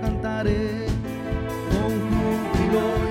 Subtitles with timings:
[0.00, 0.86] cantaré,
[1.70, 3.03] con júbilo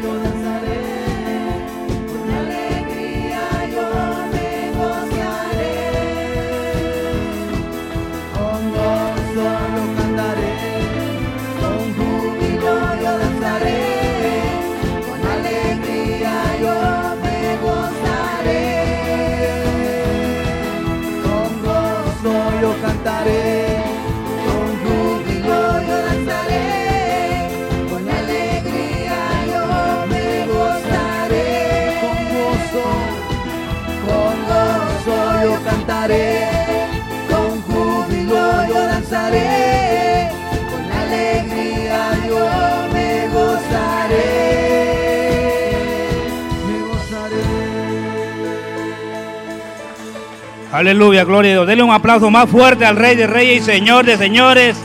[50.83, 51.67] Aleluya, gloria a Dios.
[51.67, 54.77] Denle un aplauso más fuerte al Rey de Reyes y Señor de Señores,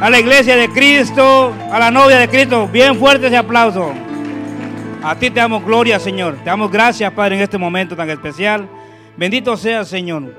[0.00, 2.66] a la iglesia de Cristo, a la novia de Cristo.
[2.66, 3.92] Bien fuerte ese aplauso.
[5.02, 6.36] A ti te damos gloria, Señor.
[6.36, 8.66] Te damos gracias, Padre, en este momento tan especial.
[9.18, 10.34] Bendito seas, Señor.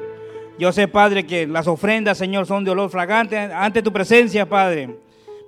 [0.57, 4.97] Yo sé, Padre, que las ofrendas, Señor, son de olor fragante ante tu presencia, Padre.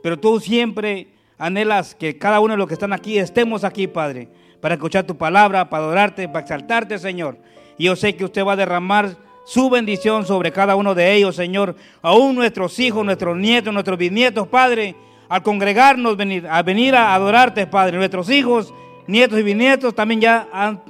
[0.04, 1.08] Pero tú siempre
[1.40, 4.30] anhelas que cada uno de los que están aquí estemos aquí, Padre,
[4.62, 7.40] para escuchar tu palabra, para adorarte, para exaltarte, Señor.
[7.80, 11.34] Y yo sé que usted va a derramar su bendición sobre cada uno de ellos,
[11.38, 11.74] Señor.
[12.02, 14.94] Aún nuestros hijos, nuestros nietos, nuestros bisnietos, Padre,
[15.30, 17.96] al congregarnos, venir, a venir a adorarte, Padre.
[17.98, 18.74] Nuestros hijos,
[19.08, 20.82] nietos y bisnietos también ya han-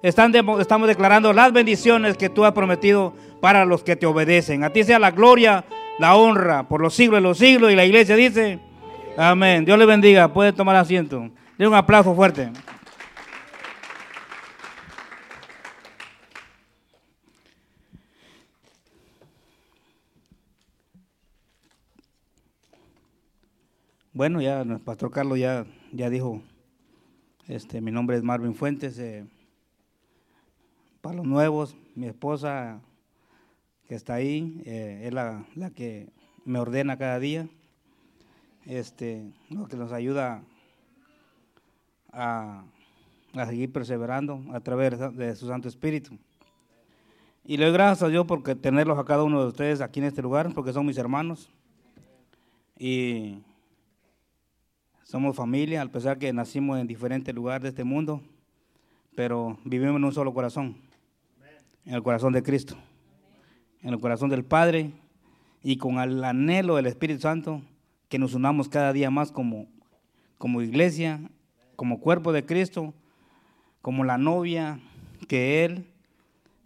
[0.00, 4.62] están estamos declarando las bendiciones que tú has prometido para los que te obedecen.
[4.62, 5.64] A ti sea la gloria,
[5.98, 7.72] la honra por los siglos de los siglos.
[7.72, 8.60] Y la iglesia dice,
[9.16, 9.64] amén.
[9.64, 10.32] Dios le bendiga.
[10.32, 11.28] Puede tomar asiento.
[11.58, 12.50] De un aplauso fuerte.
[24.16, 26.40] Bueno, ya el pastor Carlos ya, ya dijo,
[27.48, 29.26] este, mi nombre es Marvin Fuentes, eh,
[31.00, 32.80] para los nuevos, mi esposa
[33.88, 36.12] que está ahí, eh, es la, la que
[36.44, 37.48] me ordena cada día,
[38.66, 40.44] este, lo que nos ayuda
[42.12, 42.62] a,
[43.34, 46.16] a seguir perseverando a través de su Santo Espíritu.
[47.44, 50.06] Y le doy gracias a Dios por tenerlos a cada uno de ustedes aquí en
[50.06, 51.50] este lugar, porque son mis hermanos.
[52.78, 53.42] Y
[55.04, 58.22] somos familia, a pesar que nacimos en diferentes lugares de este mundo,
[59.14, 60.76] pero vivimos en un solo corazón,
[61.84, 62.76] en el corazón de Cristo,
[63.82, 64.92] en el corazón del Padre
[65.62, 67.62] y con el anhelo del Espíritu Santo
[68.08, 69.66] que nos unamos cada día más como,
[70.38, 71.20] como iglesia,
[71.76, 72.94] como cuerpo de Cristo,
[73.82, 74.80] como la novia
[75.28, 75.86] que Él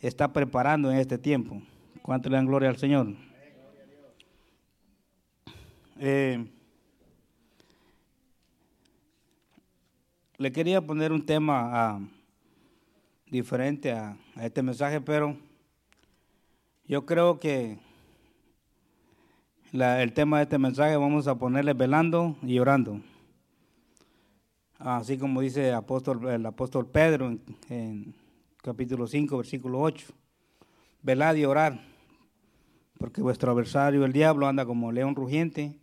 [0.01, 1.61] está preparando en este tiempo.
[2.03, 3.15] ¿Cuánto le dan gloria al Señor?
[5.99, 6.47] Eh,
[10.39, 12.01] le quería poner un tema ah,
[13.27, 15.37] diferente a, este mensaje, pero
[16.87, 17.77] yo creo que
[19.73, 23.01] el tema de este mensaje vamos a ponerle velando y orando.
[24.79, 28.15] Así como dice apóstol, el apóstol Pedro en, en
[28.63, 30.07] capítulo 5, versículo 8.
[31.03, 31.81] Velad y orar,
[32.97, 35.77] porque vuestro adversario, el diablo, anda como león rugiente,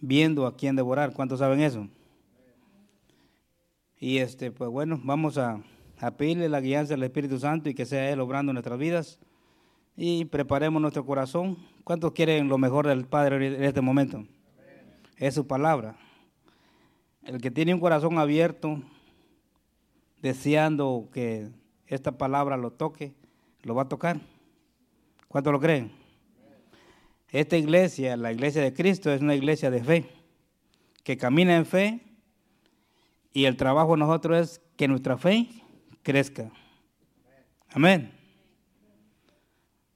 [0.00, 1.12] viendo a quién devorar.
[1.12, 1.88] ¿Cuántos saben eso?
[4.02, 5.62] Y este, pues bueno, vamos a,
[6.00, 9.20] a pedirle la guianza del Espíritu Santo y que sea Él obrando en nuestras vidas.
[9.96, 11.56] Y preparemos nuestro corazón.
[11.84, 14.26] ¿Cuántos quieren lo mejor del Padre en este momento?
[15.18, 15.94] Es su palabra.
[17.22, 18.82] El que tiene un corazón abierto,
[20.20, 21.50] deseando que
[21.86, 23.12] esta palabra lo toque,
[23.62, 24.18] lo va a tocar.
[25.28, 25.92] ¿Cuántos lo creen?
[27.28, 30.10] Esta iglesia, la iglesia de Cristo, es una iglesia de fe,
[31.04, 32.11] que camina en fe
[33.32, 35.48] y el trabajo de nosotros es que nuestra fe
[36.02, 36.50] crezca.
[37.72, 38.12] Amén.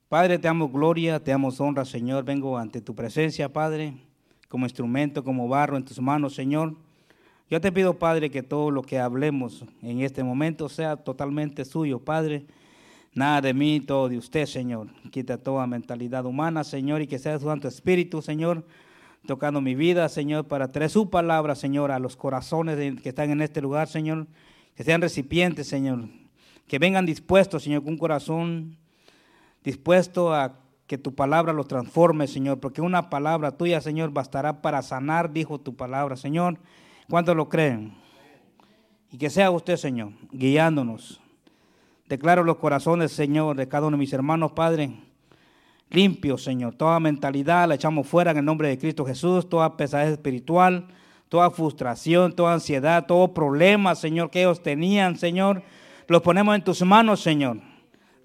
[0.09, 2.25] Padre, te amo gloria, te amo honra, Señor.
[2.25, 3.95] Vengo ante tu presencia, Padre,
[4.49, 6.77] como instrumento, como barro en tus manos, Señor.
[7.51, 11.99] Yo te pido, Padre, que todo lo que hablemos en este momento sea totalmente suyo,
[11.99, 12.47] Padre.
[13.15, 14.89] Nada de mí, todo de usted, Señor.
[15.11, 18.65] Quita toda mentalidad humana, Señor, y que sea su Santo Espíritu, Señor,
[19.27, 23.43] tocando mi vida, Señor, para traer su palabra, Señor, a los corazones que están en
[23.43, 24.27] este lugar, Señor.
[24.75, 26.09] Que sean recipientes, Señor.
[26.67, 28.77] Que vengan dispuestos, Señor, con un corazón
[29.65, 34.83] dispuesto a que tu palabra los transforme, Señor, porque una palabra tuya, Señor, bastará para
[34.83, 36.59] sanar, dijo tu palabra, Señor.
[37.09, 37.95] ¿Cuántos lo creen?
[39.11, 41.21] Y que sea usted, Señor, guiándonos.
[42.09, 44.93] Declaro los corazones, Señor, de cada uno de mis hermanos, Padre,
[45.91, 46.75] limpios, Señor.
[46.75, 50.87] Toda mentalidad la echamos fuera en el nombre de Cristo Jesús, toda pesadez espiritual,
[51.29, 55.63] toda frustración, toda ansiedad, todo problema, Señor, que ellos tenían, Señor.
[56.09, 57.59] Los ponemos en tus manos, Señor.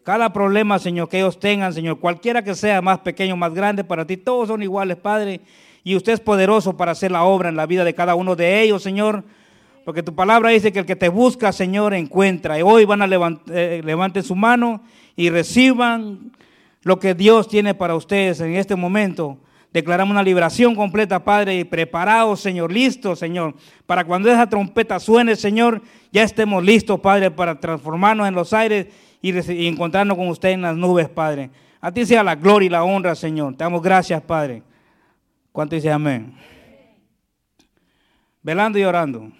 [0.03, 4.05] Cada problema, Señor, que ellos tengan, Señor, cualquiera que sea, más pequeño, más grande, para
[4.05, 5.41] ti, todos son iguales, Padre.
[5.83, 8.61] Y usted es poderoso para hacer la obra en la vida de cada uno de
[8.61, 9.23] ellos, Señor.
[9.85, 12.57] Porque tu palabra dice que el que te busca, Señor, encuentra.
[12.57, 14.81] Y hoy van a levantar, eh, levanten su mano
[15.15, 16.31] y reciban
[16.83, 19.37] lo que Dios tiene para ustedes en este momento.
[19.71, 23.55] Declaramos una liberación completa, Padre, y preparados, Señor, listos, Señor,
[23.85, 25.81] para cuando esa trompeta suene, Señor,
[26.11, 28.87] ya estemos listos, Padre, para transformarnos en los aires
[29.21, 31.51] y, y encontrarnos con usted en las nubes, Padre.
[31.79, 33.55] A ti sea la gloria y la honra, Señor.
[33.55, 34.61] Te damos gracias, Padre.
[35.51, 36.35] ¿Cuánto dice amén?
[38.43, 39.31] Velando y orando.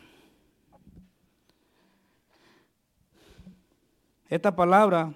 [4.29, 5.11] Esta palabra,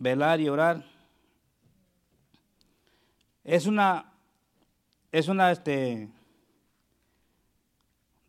[0.00, 0.84] velar y orar,
[3.44, 4.12] es una,
[5.12, 6.08] es una, este,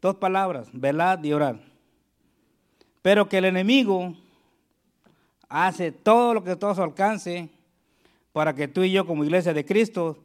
[0.01, 1.59] dos palabras, velar y orar.
[3.01, 4.13] Pero que el enemigo
[5.49, 7.49] hace todo lo que todo su alcance
[8.31, 10.17] para que tú y yo como iglesia de Cristo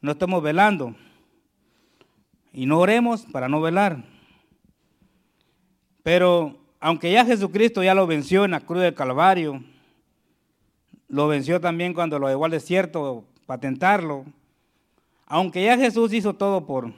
[0.00, 0.94] no estemos velando.
[2.52, 4.04] Y no oremos para no velar.
[6.02, 9.62] Pero aunque ya Jesucristo ya lo venció en la cruz del Calvario,
[11.12, 14.24] lo venció también cuando lo llevó al desierto para tentarlo.
[15.26, 16.92] Aunque ya Jesús hizo todo por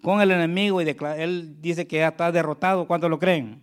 [0.00, 3.60] con el enemigo y él dice que ya está derrotado, ¿cuántos lo creen?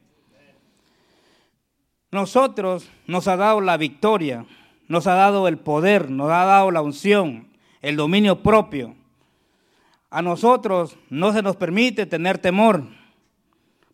[2.11, 4.45] Nosotros nos ha dado la victoria
[4.89, 7.47] nos ha dado el poder, nos ha dado la unción,
[7.81, 8.95] el dominio propio.
[10.09, 12.83] A nosotros no se nos permite tener temor,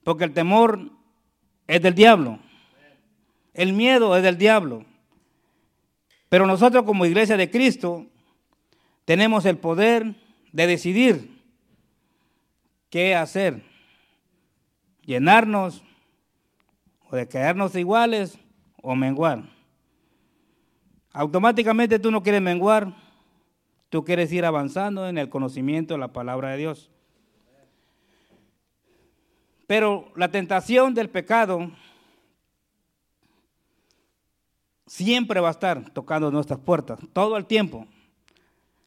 [0.05, 0.79] porque el temor
[1.67, 2.39] es del diablo.
[3.53, 4.85] El miedo es del diablo.
[6.35, 8.07] Pero nosotros como iglesia de Cristo
[9.05, 10.15] tenemos el poder
[10.51, 11.41] de decidir
[12.89, 13.63] qué hacer.
[15.05, 15.81] Llenarnos
[17.09, 18.37] o de quedarnos iguales
[18.81, 19.43] o menguar.
[21.13, 22.93] Automáticamente tú no quieres menguar,
[23.87, 26.91] tú quieres ir avanzando en el conocimiento de la palabra de Dios.
[29.67, 31.71] Pero la tentación del pecado
[34.87, 37.87] siempre va a estar tocando nuestras puertas, todo el tiempo.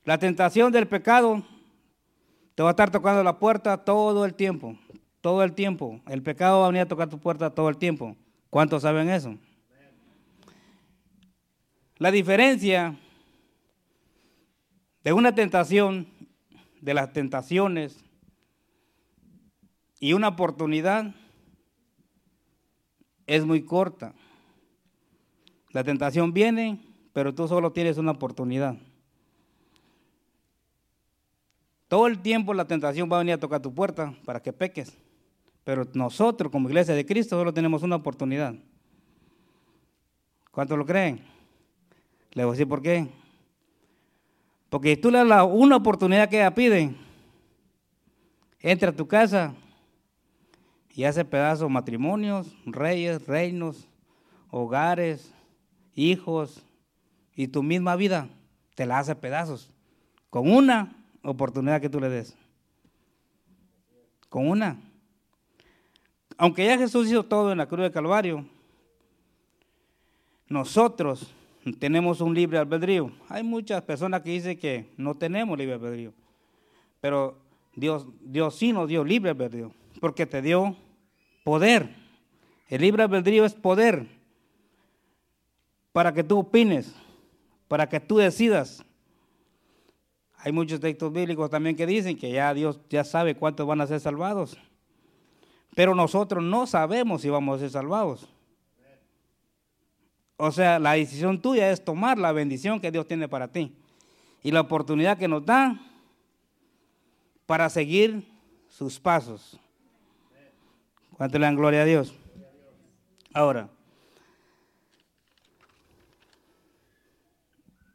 [0.04, 1.42] La tentación del pecado
[2.54, 4.78] te va a estar tocando la puerta todo el tiempo,
[5.20, 6.00] todo el tiempo.
[6.06, 8.16] El pecado va a venir a tocar tu puerta todo el tiempo.
[8.50, 9.36] ¿Cuántos saben eso?
[11.98, 12.96] La diferencia
[15.02, 16.06] de una tentación,
[16.80, 18.04] de las tentaciones
[20.00, 21.14] y una oportunidad
[23.26, 24.14] es muy corta.
[25.70, 26.80] La tentación viene,
[27.12, 28.76] pero tú solo tienes una oportunidad.
[31.88, 34.96] Todo el tiempo la tentación va a venir a tocar tu puerta para que peques.
[35.64, 38.54] Pero nosotros como iglesia de Cristo solo tenemos una oportunidad.
[40.50, 41.20] ¿Cuántos lo creen?
[42.32, 43.08] Le voy a decir por qué.
[44.68, 46.94] Porque tú le das una oportunidad que ella pide,
[48.60, 49.54] entra a tu casa
[50.94, 53.88] y hace pedazos matrimonios, reyes, reinos,
[54.50, 55.32] hogares,
[55.98, 56.62] hijos
[57.34, 58.28] y tu misma vida
[58.74, 59.70] te la hace pedazos.
[60.30, 62.36] Con una oportunidad que tú le des.
[64.28, 64.78] Con una.
[66.36, 68.46] Aunque ya Jesús hizo todo en la cruz de Calvario,
[70.48, 71.34] nosotros
[71.78, 73.10] tenemos un libre albedrío.
[73.28, 76.12] Hay muchas personas que dicen que no tenemos libre albedrío,
[77.00, 77.36] pero
[77.74, 80.76] Dios, Dios sí nos dio libre albedrío, porque te dio
[81.44, 81.94] poder.
[82.68, 84.17] El libre albedrío es poder
[85.98, 86.94] para que tú opines,
[87.66, 88.84] para que tú decidas.
[90.36, 93.86] Hay muchos textos bíblicos también que dicen que ya Dios ya sabe cuántos van a
[93.88, 94.56] ser salvados.
[95.74, 98.28] Pero nosotros no sabemos si vamos a ser salvados.
[100.36, 103.74] O sea, la decisión tuya es tomar la bendición que Dios tiene para ti
[104.44, 105.80] y la oportunidad que nos da
[107.44, 108.24] para seguir
[108.68, 109.58] sus pasos.
[111.16, 112.14] ¿Cuánto le dan gloria a Dios?
[113.34, 113.68] Ahora,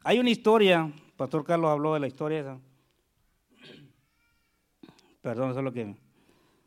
[0.04, 2.58] hay una historia, Pastor Carlos habló de la historia esa.
[5.22, 5.96] Perdón, eso es lo que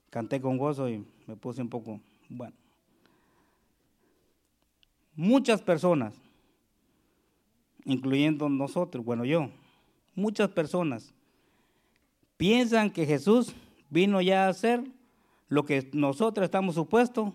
[0.10, 2.56] canté con gozo y me puse un poco, bueno
[5.17, 6.13] muchas personas,
[7.84, 9.50] incluyendo nosotros, bueno yo,
[10.15, 11.13] muchas personas,
[12.38, 13.53] piensan que Jesús
[13.89, 14.84] vino ya a hacer
[15.50, 17.34] lo que nosotros estamos supuestos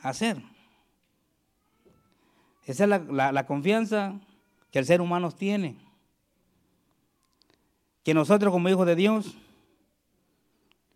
[0.00, 0.40] a hacer.
[2.64, 4.20] Esa es la, la confianza
[4.72, 5.76] que el ser humano tiene.
[8.02, 9.36] Que nosotros como hijos de Dios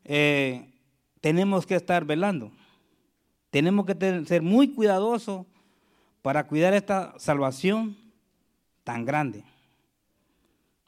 [0.03, 0.73] eh,
[1.21, 2.51] tenemos que estar velando.
[3.51, 5.47] Tenemos que ser muy cuidadosos
[6.23, 7.97] para cuidar esta salvación
[8.83, 9.45] tan grande,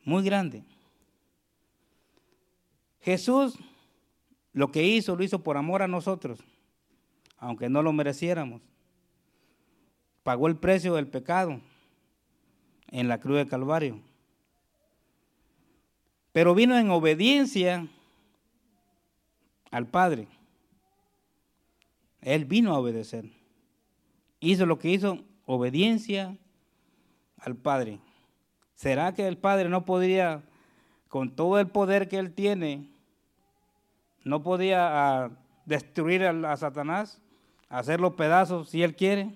[0.04, 0.64] muy grande.
[3.00, 3.56] Jesús
[4.52, 6.40] lo que hizo, lo hizo por amor a nosotros,
[7.36, 8.62] aunque no lo mereciéramos.
[10.22, 11.60] Pagó el precio del pecado
[12.90, 14.00] en la cruz de Calvario.
[16.32, 17.86] Pero vino en obediencia
[19.70, 20.28] al Padre.
[22.20, 23.24] Él vino a obedecer.
[24.40, 26.36] Hizo lo que hizo, obediencia
[27.38, 27.98] al Padre.
[28.74, 30.42] ¿Será que el Padre no podría,
[31.08, 32.88] con todo el poder que Él tiene,
[34.24, 35.30] no podía ah,
[35.64, 37.20] destruir a, a Satanás,
[37.68, 39.34] hacerlo pedazos si Él quiere?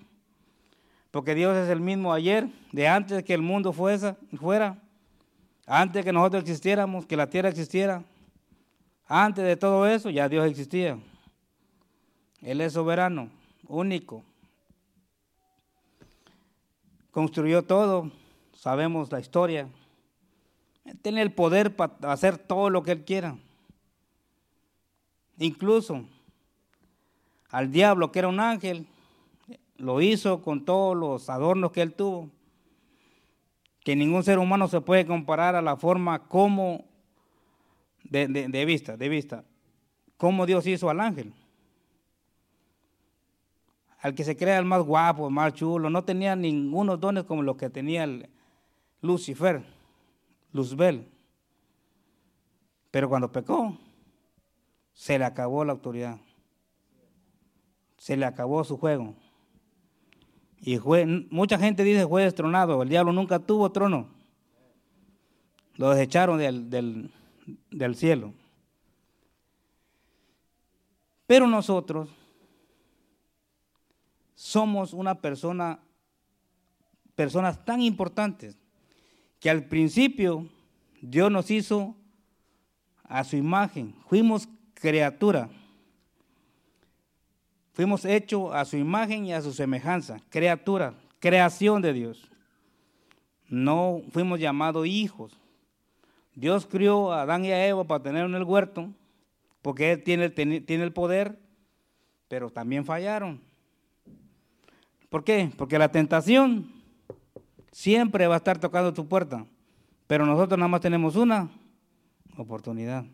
[1.13, 4.79] Porque Dios es el mismo ayer, de antes que el mundo fuese, fuera,
[5.67, 8.03] antes que nosotros existiéramos, que la tierra existiera.
[9.07, 10.99] Antes de todo eso ya Dios existía.
[12.41, 13.29] Él es soberano,
[13.69, 14.25] único.
[17.11, 18.11] Construyó todo,
[18.55, 19.69] sabemos la historia.
[20.87, 23.37] Él tiene el poder para hacer todo lo que Él quiera.
[25.39, 26.07] Incluso
[27.51, 28.87] al diablo, que era un ángel,
[29.83, 32.31] lo hizo con todos los adornos que él tuvo,
[33.81, 36.85] que ningún ser humano se puede comparar a la forma como,
[38.05, 39.45] de, vista, de vista,
[40.17, 41.35] como Dios hizo al ángel.
[43.99, 47.43] Al que se crea el más guapo, el más chulo, no tenía ningunos dones como
[47.43, 48.07] los que tenía
[49.01, 49.65] Lucifer,
[50.53, 51.09] Luzbel.
[52.93, 53.77] Pero cuando pecó,
[54.93, 56.19] se le acabó la autoridad.
[57.97, 59.17] Se le acabó su juego.
[60.65, 60.79] Y
[61.31, 62.83] mucha gente dice fue destronado.
[62.83, 64.09] El diablo nunca tuvo trono.
[65.75, 67.11] Lo desecharon del,
[67.71, 68.33] del cielo.
[71.27, 72.09] Pero nosotros
[74.37, 75.81] somos una persona,
[77.17, 78.57] personas tan importantes
[79.41, 80.47] que al principio
[81.01, 81.97] Dios nos hizo
[83.05, 83.95] a su imagen.
[84.07, 85.49] Fuimos criatura.
[87.73, 92.31] Fuimos hechos a su imagen y a su semejanza, criatura, creación de Dios.
[93.49, 95.33] No fuimos llamados hijos.
[96.35, 98.89] Dios crió a Adán y a Eva para tener en el huerto,
[99.63, 101.39] porque Él tiene, tiene el poder,
[102.29, 103.41] pero también fallaron.
[105.09, 105.51] ¿Por qué?
[105.57, 106.71] Porque la tentación
[107.71, 109.47] siempre va a estar tocando tu puerta,
[110.07, 111.51] pero nosotros nada más tenemos una
[112.37, 113.05] oportunidad.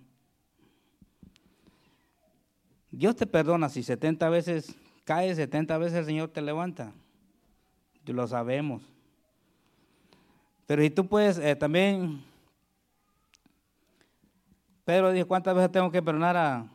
[2.91, 6.93] Dios te perdona si 70 veces caes, 70 veces el Señor te levanta.
[8.07, 8.83] Lo sabemos.
[10.67, 12.23] Pero si tú puedes eh, también,
[14.85, 16.67] Pedro dijo, ¿cuántas veces tengo que perdonar a,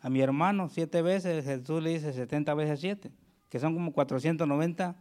[0.00, 0.68] a mi hermano?
[0.68, 1.44] Siete veces.
[1.44, 3.12] Jesús le dice 70 veces siete,
[3.48, 4.96] que son como 490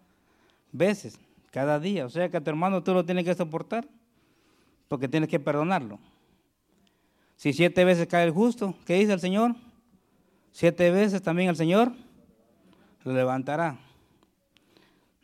[0.71, 1.19] veces
[1.51, 2.05] cada día.
[2.05, 3.87] O sea que a tu hermano tú lo tienes que soportar,
[4.87, 5.99] porque tienes que perdonarlo.
[7.35, 9.55] Si siete veces cae el justo, ¿qué dice el Señor?
[10.51, 11.93] Siete veces también el Señor
[13.03, 13.79] lo levantará.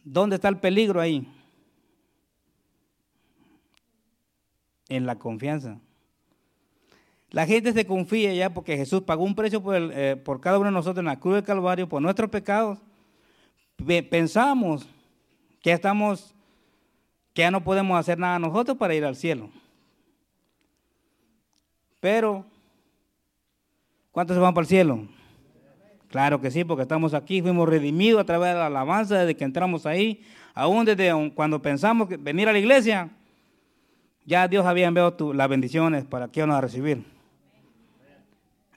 [0.03, 1.27] ¿Dónde está el peligro ahí?
[4.89, 5.79] En la confianza.
[7.29, 10.67] La gente se confía ya porque Jesús pagó un precio por, eh, por cada uno
[10.67, 12.79] de nosotros en la cruz del Calvario, por nuestros pecados.
[14.09, 14.87] Pensamos
[15.61, 16.33] que estamos,
[17.33, 19.49] que ya no podemos hacer nada nosotros para ir al cielo.
[21.99, 22.45] Pero,
[24.11, 25.16] ¿cuántos se van para el cielo?
[26.17, 29.43] Claro que sí, porque estamos aquí, fuimos redimidos a través de la alabanza desde que
[29.43, 30.23] entramos ahí,
[30.55, 33.11] aún desde cuando pensamos venir a la iglesia,
[34.25, 37.05] ya Dios había enviado las bendiciones para que nos a recibir.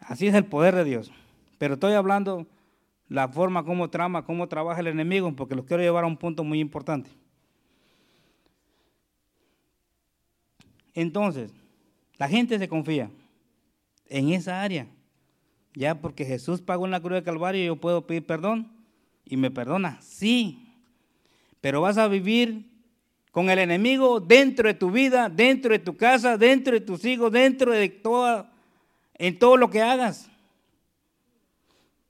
[0.01, 1.11] Así es el poder de Dios.
[1.57, 2.47] Pero estoy hablando
[3.09, 6.45] la forma como trama, cómo trabaja el enemigo, porque los quiero llevar a un punto
[6.45, 7.09] muy importante.
[10.93, 11.55] Entonces,
[12.19, 13.09] la gente se confía
[14.11, 14.87] en esa área.
[15.75, 18.71] Ya porque Jesús pagó en la cruz de Calvario, yo puedo pedir perdón
[19.25, 20.01] y me perdona.
[20.03, 20.69] Sí,
[21.61, 22.69] pero vas a vivir
[23.31, 27.31] con el enemigo dentro de tu vida, dentro de tu casa, dentro de tus hijos,
[27.31, 28.53] dentro de toda,
[29.15, 30.29] en todo lo que hagas.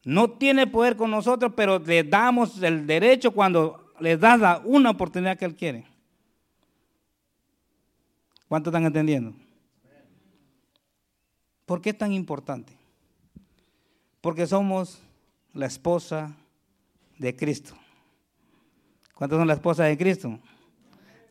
[0.02, 5.38] No tiene poder con nosotros, pero le damos el derecho cuando le das una oportunidad
[5.38, 5.84] que él quiere.
[8.48, 9.34] ¿Cuántos están entendiendo?
[11.66, 12.79] ¿Por qué es tan importante?
[14.20, 15.02] Porque somos
[15.52, 16.36] la esposa
[17.18, 17.74] de Cristo.
[19.14, 20.38] ¿Cuántos son la esposa de Cristo?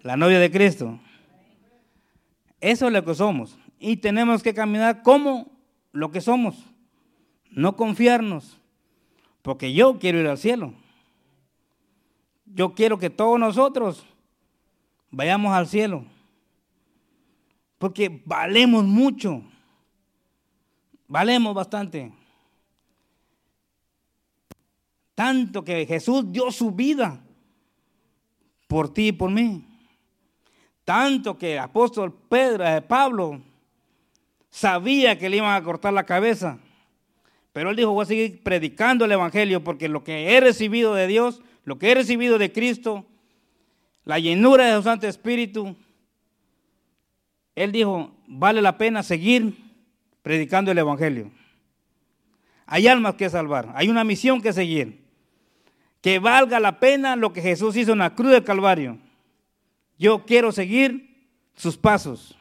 [0.02, 1.00] La novia de Cristo.
[2.62, 3.58] Eso es lo que somos.
[3.80, 5.50] Y tenemos que caminar como
[5.92, 6.66] lo que somos,
[7.50, 8.58] no confiarnos,
[9.42, 10.74] porque yo quiero ir al cielo.
[12.46, 14.06] Yo quiero que todos nosotros
[15.12, 16.04] vayamos al cielo,
[17.78, 19.42] porque valemos mucho,
[21.08, 22.12] valemos bastante.
[25.20, 27.20] Tanto que Jesús dio su vida
[28.68, 29.66] por ti y por mí.
[30.86, 33.42] Tanto que el apóstol Pedro, eh, Pablo
[34.50, 36.58] sabía que le iban a cortar la cabeza.
[37.52, 41.08] Pero él dijo, voy a seguir predicando el Evangelio porque lo que he recibido de
[41.08, 43.06] Dios, lo que he recibido de Cristo,
[44.06, 45.76] la llenura de su Santo Espíritu,
[47.56, 49.54] él dijo, vale la pena seguir
[50.22, 51.30] predicando el Evangelio.
[52.66, 55.09] Hay almas que salvar, hay una misión que seguir.
[56.02, 58.98] Que valga la pena lo que Jesús hizo en la cruz del Calvario.
[59.98, 62.38] Yo quiero seguir sus pasos.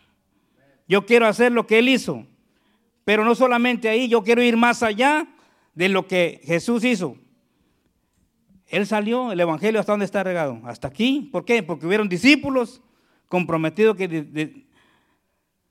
[0.87, 2.27] Yo quiero hacer lo que Él hizo.
[3.05, 5.27] Pero no solamente ahí, yo quiero ir más allá
[5.75, 7.17] de lo que Jesús hizo.
[8.67, 10.61] Él salió, el Evangelio hasta dónde está regado.
[10.65, 11.29] Hasta aquí.
[11.33, 11.63] ¿Por qué?
[11.63, 12.83] Porque hubieron discípulos
[13.29, 14.67] comprometidos que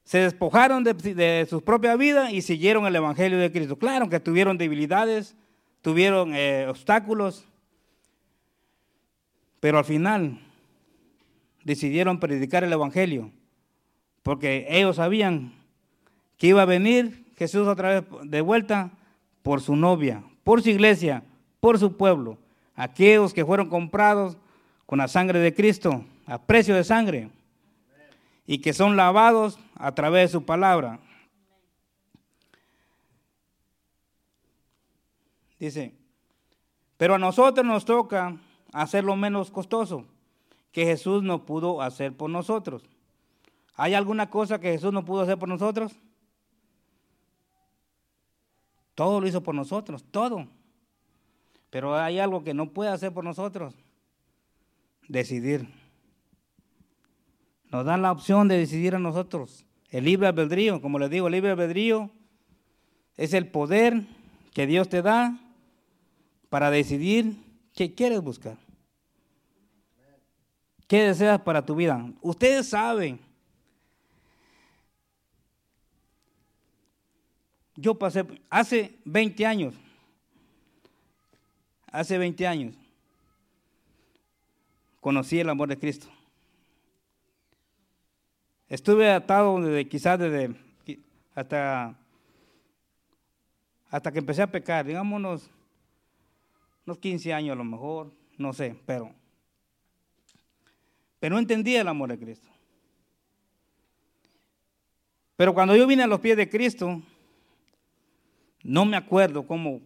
[0.03, 3.77] se despojaron de, de, su propia vida y siguieron el Evangelio de Cristo.
[3.77, 5.36] Claro que tuvieron debilidades,
[5.82, 7.46] tuvieron eh, obstáculos,
[9.59, 10.39] pero al final
[11.63, 13.31] decidieron predicar el Evangelio
[14.27, 15.53] porque ellos sabían
[16.37, 18.91] que iba a venir Jesús otra vez de vuelta
[19.41, 21.23] por su novia, por su iglesia,
[21.61, 22.37] por su pueblo,
[22.75, 24.35] aquellos que fueron comprados
[24.85, 27.29] con la sangre de Cristo, a precio de sangre,
[28.45, 30.99] y que son lavados a través de su palabra.
[35.57, 35.93] Dice,
[36.97, 38.35] pero a nosotros nos toca
[38.74, 40.05] hacer lo menos costoso
[40.71, 42.83] que Jesús no pudo hacer por nosotros.
[43.75, 45.93] ¿Hay alguna cosa que Jesús no pudo hacer por nosotros?
[48.96, 50.48] Todo lo hizo por nosotros, todo.
[51.70, 53.75] Pero hay algo que no puede hacer por nosotros.
[55.07, 55.68] Decidir.
[57.72, 59.65] Nos dan la opción de decidir a nosotros.
[59.89, 62.09] El libre albedrío, como les digo, el libre albedrío
[63.15, 64.05] es el poder
[64.53, 65.39] que Dios te da
[66.50, 67.35] para decidir
[67.77, 68.57] qué quieres buscar.
[70.87, 72.11] ¿Qué deseas para tu vida?
[72.22, 73.20] Ustedes saben
[77.79, 79.75] Yo pasé, hace 20 años,
[81.92, 82.75] hace 20 años,
[85.00, 86.07] conocí el amor de Cristo.
[88.68, 90.55] Estuve atado desde, quizás desde,
[91.35, 91.96] hasta,
[93.92, 95.51] hasta que empecé a pecar, digamos
[96.87, 99.11] unos, unos 15 años a lo mejor, no sé, pero,
[101.19, 102.47] pero no entendía el amor de Cristo.
[105.35, 107.01] Pero cuando yo vine a los pies de Cristo,
[108.63, 109.81] no me acuerdo cómo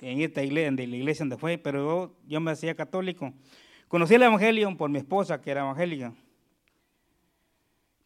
[0.00, 3.32] en esta iglesia, en la iglesia donde fue, pero yo, me hacía católico.
[3.88, 6.12] Conocí el Evangelio por mi esposa, que era evangélica.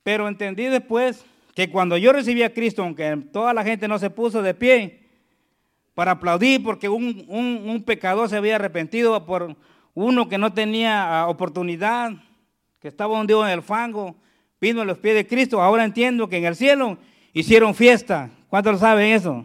[0.04, 4.11] Pero entendí después que cuando yo recibí a Cristo, aunque toda la gente no se
[4.11, 5.10] puso de pie
[6.01, 9.55] para aplaudir porque un, un pecador se había arrepentido por
[9.93, 12.13] uno que no tenía ah, oportunidad,
[12.81, 14.17] que estaba hundido en el fango,
[14.59, 16.97] vino a los pies de Cristo, ahora entiendo que en el cielo
[17.35, 18.31] hicieron fiesta.
[18.49, 19.45] ¿Cuántos saben eso?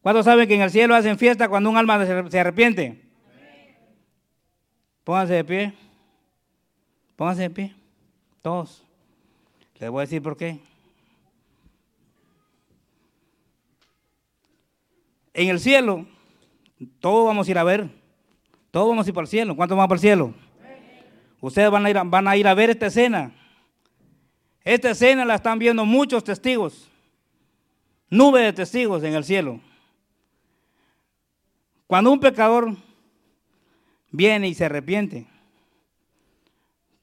[0.00, 2.98] ¿Cuántos saben que en el cielo hacen fiesta cuando un alma se arrepiente?
[5.04, 5.74] Pónganse de pie.
[7.16, 7.74] Pónganse de pie.
[8.40, 8.82] Todos.
[9.78, 10.58] Les voy a decir por qué.
[15.38, 16.04] En el cielo,
[16.98, 17.88] todos vamos a ir a ver.
[18.72, 19.54] Todos vamos a ir para el cielo.
[19.54, 20.34] ¿Cuántos van para el cielo?
[21.40, 23.30] Ustedes van a, ir, van a ir a ver esta escena.
[24.64, 26.90] Esta escena la están viendo muchos testigos.
[28.10, 29.60] Nube de testigos en el cielo.
[31.86, 32.74] Cuando un pecador
[34.10, 35.28] viene y se arrepiente,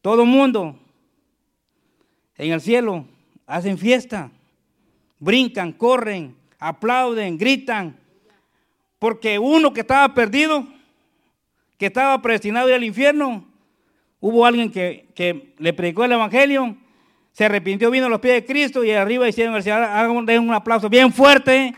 [0.02, 0.78] todo el mundo
[2.36, 3.06] en el cielo
[3.48, 4.30] hacen fiesta,
[5.20, 8.04] brincan, corren, aplauden, gritan,
[9.06, 10.66] porque uno que estaba perdido,
[11.78, 13.46] que estaba predestinado a ir al infierno,
[14.20, 16.76] hubo alguien que, le predicó el Evangelio,
[17.32, 20.90] se arrepintió, vino a los pies de Cristo y arriba hicieron el hagan un aplauso
[20.90, 21.76] bien fuerte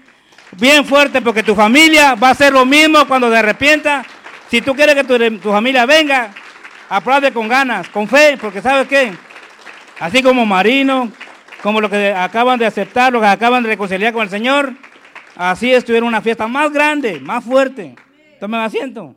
[0.53, 4.05] bien fuerte porque tu familia va a hacer lo mismo cuando te arrepienta.
[4.49, 6.33] Si tú quieres que tu, familia venga,
[6.87, 9.11] aplaude con ganas, con fe, porque ¿sabes qué?
[9.99, 11.11] Así como Marino,
[11.61, 14.71] como los que acaban de aceptar, los que acaban de reconciliar con el Señor,
[15.37, 17.95] así estuvieron una fiesta más grande, más fuerte.
[18.39, 19.15] Tomen asiento.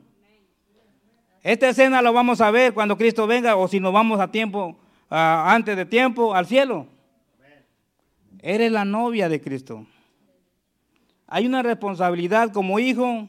[1.43, 4.79] Esta escena lo vamos a ver cuando Cristo venga o si nos vamos a tiempo,
[5.09, 6.87] antes de tiempo, al cielo.
[8.43, 9.87] Eres la novia de Cristo.
[11.27, 13.29] hay una responsabilidad como hijo,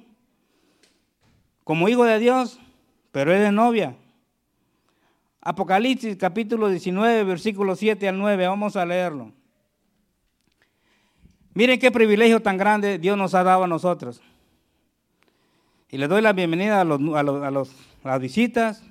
[1.63, 2.59] como hijo de Dios,
[3.11, 3.95] pero es de novia.
[5.41, 9.31] Apocalipsis capítulo 19, versículo 7 al 9, vamos a leerlo.
[11.53, 14.21] Miren qué privilegio tan grande Dios nos ha dado a nosotros.
[15.89, 18.83] Y les doy la bienvenida a, los, a, las visitas.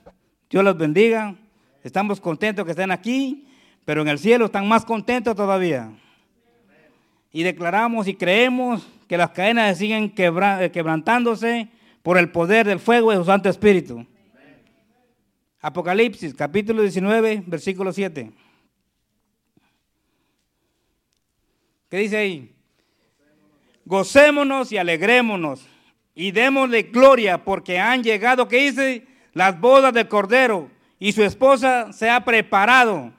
[0.51, 1.35] Dios los bendiga.
[1.83, 3.47] Estamos contentos que estén aquí,
[3.87, 5.91] pero en el cielo están más contentos todavía.
[7.33, 11.69] Y declaramos y creemos que las cadenas siguen eh, quebrantándose
[12.03, 14.07] por el poder del fuego de su Santo Espíritu.
[15.63, 18.31] Apocalipsis, capítulo 19, versículo 7.
[21.91, 22.55] ¿Qué dice ahí?
[23.85, 25.67] Gocémonos y alegrémonos
[26.15, 29.07] y démosle gloria porque han llegado, ¿qué dice?
[29.33, 33.13] Las bodas del Cordero y su esposa se ha preparado.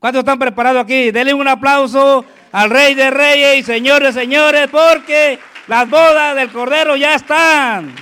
[0.00, 1.12] ¿Cuántos están preparados aquí?
[1.12, 6.96] Denle un aplauso al Rey de Reyes y Señores Señores porque las bodas del Cordero
[6.96, 7.94] ya están.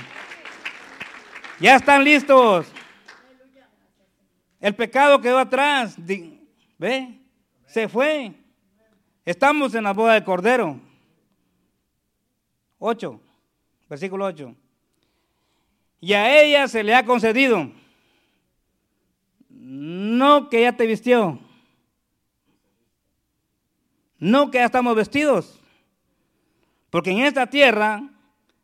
[1.59, 2.65] Ya están listos.
[4.59, 5.95] El pecado quedó atrás.
[6.79, 7.19] ¿Ve?
[7.67, 8.44] Se fue.
[9.25, 10.79] Estamos en la boda del Cordero.
[12.77, 13.19] 8,
[13.89, 14.55] versículo 8.
[15.99, 17.71] Y a ella se le ha concedido,
[19.49, 21.39] no que ya te vistió,
[24.19, 25.59] no que ya estamos vestidos,
[26.91, 28.03] porque en esta tierra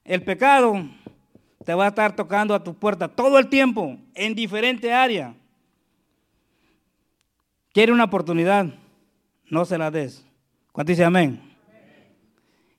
[0.03, 0.85] el pecado
[1.65, 5.33] te va a estar tocando a tu puerta todo el tiempo, en diferente área.
[7.73, 8.67] Quiere una oportunidad,
[9.49, 10.30] no se la des.
[10.71, 11.41] ¿Cuánto dice amén?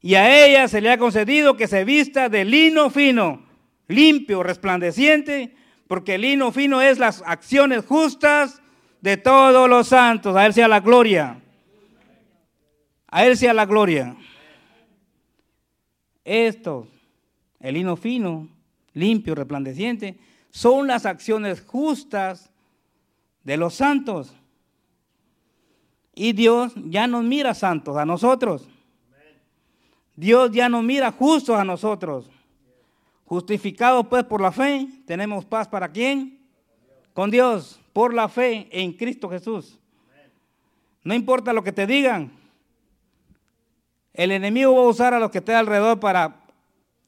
[0.01, 3.47] Y a ella se le ha concedido que se vista de lino fino,
[3.87, 5.55] limpio, resplandeciente,
[5.87, 8.61] porque el lino fino es las acciones justas
[9.01, 10.35] de todos los santos.
[10.35, 11.41] A Él sea la gloria.
[13.07, 14.17] A Él sea la gloria.
[16.25, 16.89] Esto,
[17.61, 18.49] el lino fino,
[18.95, 20.19] limpio, resplandeciente,
[20.51, 22.51] son las acciones justas
[23.45, 24.35] de los santos.
[26.15, 28.69] Y Dios ya nos mira santos a nosotros.
[30.15, 32.31] Dios ya nos mira justos a nosotros.
[33.25, 36.39] Justificados pues por la fe, tenemos paz para quién?
[37.15, 39.79] Con Dios, por la fe en Cristo Jesús.
[41.03, 42.31] No importa lo que te digan.
[44.13, 46.43] El enemigo va a usar a los que estén alrededor para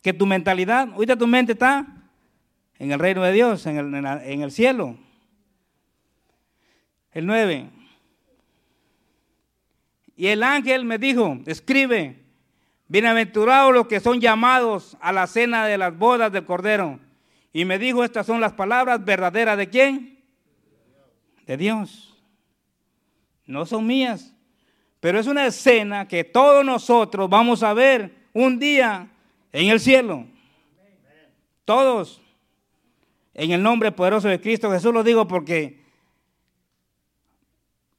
[0.03, 1.87] que tu mentalidad, ahorita tu mente está
[2.79, 4.97] en el reino de Dios, en el, cielo.
[7.13, 7.71] El 9.
[10.17, 12.23] Y el ángel me dijo, escribe,
[12.89, 17.01] bienaventurados los que son llamados a la cena de las bodas del Cordero.
[17.53, 20.23] Y me dijo, estas son las palabras verdaderas de quién?
[21.47, 22.23] De Dios.
[23.47, 24.35] No son mías,
[25.01, 29.09] pero es una escena que todos nosotros vamos a ver un día
[29.53, 30.27] en el cielo.
[31.65, 32.21] Todos.
[33.35, 35.84] En el nombre poderoso de Cristo Jesús lo digo porque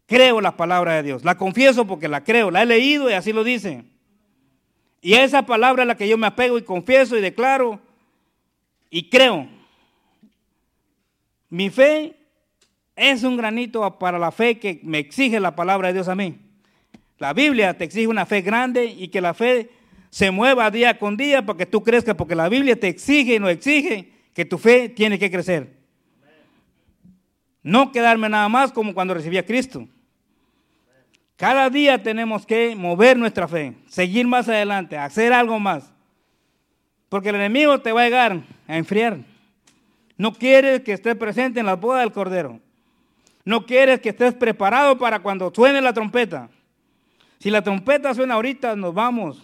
[0.08, 1.24] Creo la palabra de Dios.
[1.24, 2.52] La confieso porque la creo.
[2.52, 3.84] La he leído y así lo dice.
[5.02, 7.80] Y esa palabra es la que yo me apego y confieso y declaro
[8.89, 9.48] y creo.
[11.50, 12.15] Mi fe
[12.96, 16.39] es un granito para la fe que me exige la palabra de Dios a mí.
[17.18, 19.70] La Biblia te exige una fe grande y que la fe
[20.10, 23.39] se mueva día con día para que tú crezcas, porque la Biblia te exige y
[23.39, 25.85] nos exige que tu fe tiene que crecer.
[27.65, 29.88] No quedarme nada más como cuando recibí a Cristo.
[31.36, 35.91] Cada día tenemos que mover nuestra fe, seguir más adelante, hacer algo más.
[37.10, 39.17] Porque el enemigo te va a llegar a enfriar.
[40.15, 42.60] No quieres que estés presente en la boda del Cordero.
[43.43, 46.51] No quieres que estés preparado para cuando suene la trompeta.
[47.39, 49.41] Si la trompeta suena ahorita, nos vamos.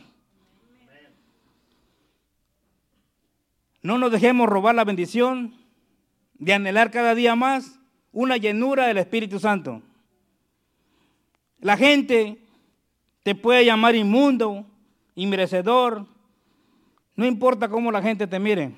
[3.82, 5.56] No nos dejemos robar la bendición
[6.36, 7.81] de anhelar cada día más
[8.12, 9.82] una llenura del Espíritu Santo.
[11.60, 12.38] La gente
[13.24, 14.66] te puede llamar inmundo,
[15.16, 16.06] inmerecedor,
[17.16, 18.72] no importa cómo la gente te mire.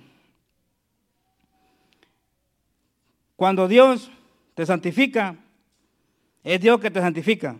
[3.35, 4.11] Cuando Dios
[4.53, 5.35] te santifica,
[6.43, 7.55] es Dios que te santifica.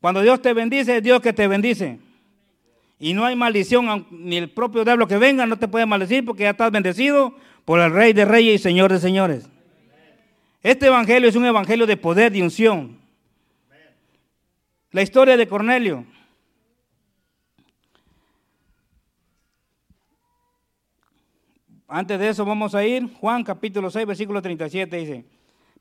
[0.00, 1.98] Cuando Dios te bendice, es Dios que te bendice.
[2.98, 6.44] Y no hay maldición, ni el propio diablo que venga no te puede maldecir porque
[6.44, 9.48] ya estás bendecido por el Rey de Reyes y Señor de Señores.
[10.66, 12.98] Este evangelio es un evangelio de poder, de unción.
[14.90, 16.04] La historia de Cornelio.
[21.86, 25.24] Antes de eso vamos a ir, Juan capítulo 6, versículo 37 dice,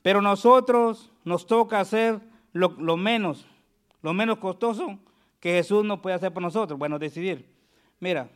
[0.04, 2.20] pero nosotros nos toca hacer
[2.54, 3.48] lo, menos,
[4.04, 5.00] lo menos costoso
[5.40, 6.78] que Jesús no puede hacer por nosotros.
[6.78, 7.44] Bueno, decidir.
[8.00, 8.30] Mira.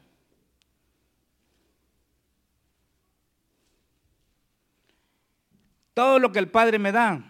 [5.99, 7.21] Todo lo que el Padre me da,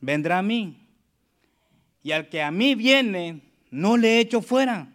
[0.00, 0.76] vendrá a mí.
[2.02, 4.88] Y al que a mí viene, no le echo fuera.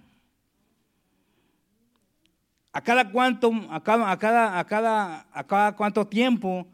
[2.74, 6.68] A cada cuánto, a cada, a cada, a cada, a cada cuánto tiempo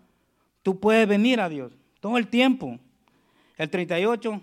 [0.63, 1.71] tú puedes venir a Dios.
[1.99, 2.79] Todo el tiempo.
[3.55, 4.41] El 38.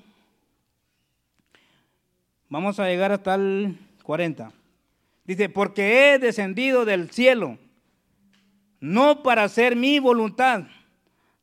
[2.48, 4.52] Vamos a llegar hasta el 40.
[5.24, 7.58] Dice, porque he descendido del cielo,
[8.78, 10.68] no para hacer mi voluntad,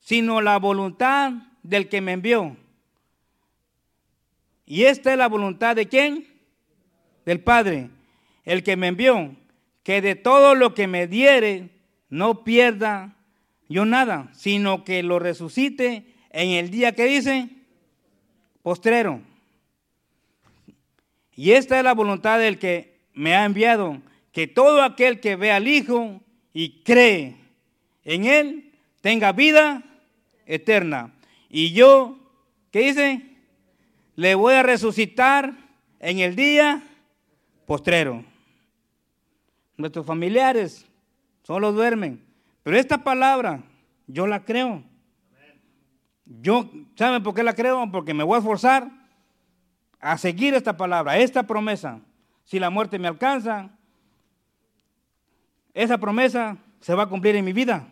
[0.04, 1.32] sino la voluntad
[1.64, 2.58] del que me envió.
[4.66, 6.28] Y esta es la voluntad de quién?
[7.26, 7.90] Del Padre,
[8.44, 9.34] el que me envió,
[9.82, 11.70] que de todo lo que me diere
[12.10, 13.16] no pierda
[13.70, 17.50] yo nada, sino que lo resucite en el día que dice
[18.62, 19.22] postrero.
[21.34, 24.02] Y esta es la voluntad del que me ha enviado,
[24.34, 26.22] que todo aquel que ve al Hijo
[26.54, 27.38] y cree
[28.04, 29.84] en Él tenga vida
[30.46, 31.14] eterna.
[31.50, 32.18] Y yo,
[32.72, 33.38] ¿qué dice?
[34.16, 35.54] Le voy a resucitar
[36.00, 36.84] en el día
[37.66, 38.24] postrero.
[39.78, 40.86] Nuestros familiares
[41.44, 42.24] solo duermen.
[42.64, 43.64] Pero esta palabra
[44.08, 44.84] yo la creo.
[46.26, 47.90] Yo, ¿saben por qué la creo?
[47.92, 48.90] Porque me voy a esforzar
[50.00, 52.00] a seguir esta palabra, esta promesa.
[52.44, 53.70] Si la muerte me alcanza,
[55.74, 57.88] esa promesa se va a cumplir en mi vida.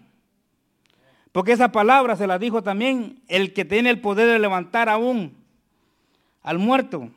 [1.31, 5.35] Porque esa palabra se la dijo también el que tiene el poder de levantar aún
[6.41, 7.09] al muerto.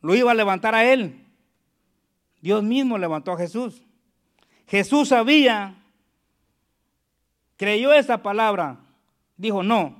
[0.00, 1.24] Lo iba a levantar a él.
[2.40, 3.82] Dios mismo levantó a Jesús.
[4.66, 5.76] Jesús sabía,
[7.56, 8.78] creyó esa palabra.
[9.36, 9.96] Dijo, no,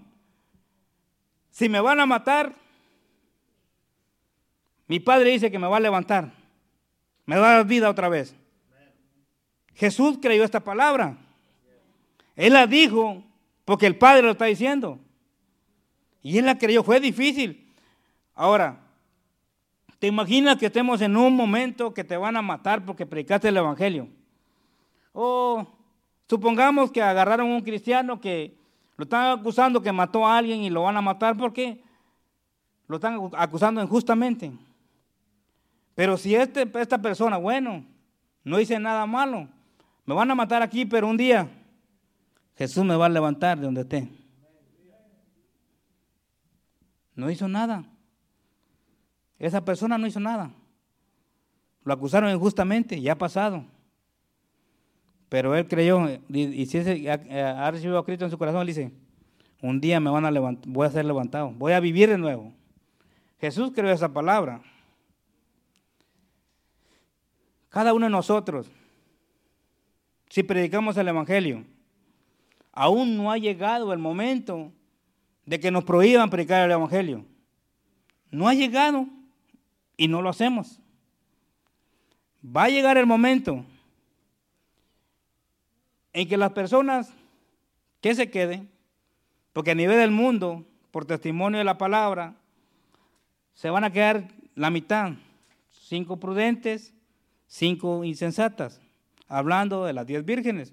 [1.50, 2.54] si me van a matar,
[4.88, 6.32] mi padre dice que me va a levantar,
[7.26, 8.34] me va a dar vida otra vez.
[9.74, 11.16] Jesús creyó esta palabra.
[12.38, 13.24] Él la dijo
[13.64, 15.00] porque el Padre lo está diciendo.
[16.22, 17.68] Y él la creyó, fue difícil.
[18.32, 18.78] Ahora,
[19.98, 23.56] ¿te imaginas que estemos en un momento que te van a matar porque predicaste el
[23.56, 24.08] Evangelio?
[25.12, 25.66] O
[26.28, 28.56] supongamos que agarraron a un cristiano que
[28.96, 31.82] lo están acusando que mató a alguien y lo van a matar porque
[32.86, 34.52] lo están acusando injustamente.
[35.96, 37.84] Pero si este, esta persona, bueno,
[38.44, 39.48] no hice nada malo,
[40.06, 41.50] me van a matar aquí, pero un día
[42.58, 44.08] Jesús me va a levantar de donde esté.
[47.14, 47.84] No hizo nada.
[49.38, 50.50] Esa persona no hizo nada.
[51.84, 53.64] Lo acusaron injustamente, ya ha pasado.
[55.28, 58.92] Pero él creyó, y si ha recibido a Cristo en su corazón, él dice,
[59.62, 62.52] un día me van a levantar, voy a ser levantado, voy a vivir de nuevo.
[63.40, 64.62] Jesús creyó esa palabra.
[67.68, 68.68] Cada uno de nosotros,
[70.28, 71.64] si predicamos el Evangelio,
[72.78, 74.70] aún no ha llegado el momento
[75.44, 77.24] de que nos prohíban predicar el Evangelio.
[78.30, 79.08] No ha llegado
[79.96, 80.78] y no lo hacemos.
[82.44, 83.64] Va a llegar el momento
[86.12, 87.12] en que las personas
[88.00, 88.70] que se queden,
[89.52, 92.36] porque a nivel del mundo, por testimonio de la palabra,
[93.54, 95.14] se van a quedar la mitad,
[95.72, 96.94] cinco prudentes,
[97.48, 98.80] cinco insensatas,
[99.26, 100.72] hablando de las diez vírgenes.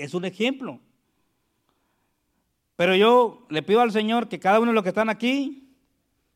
[0.00, 0.80] Es un ejemplo.
[2.76, 5.68] Pero yo le pido al Señor que cada uno de los que están aquí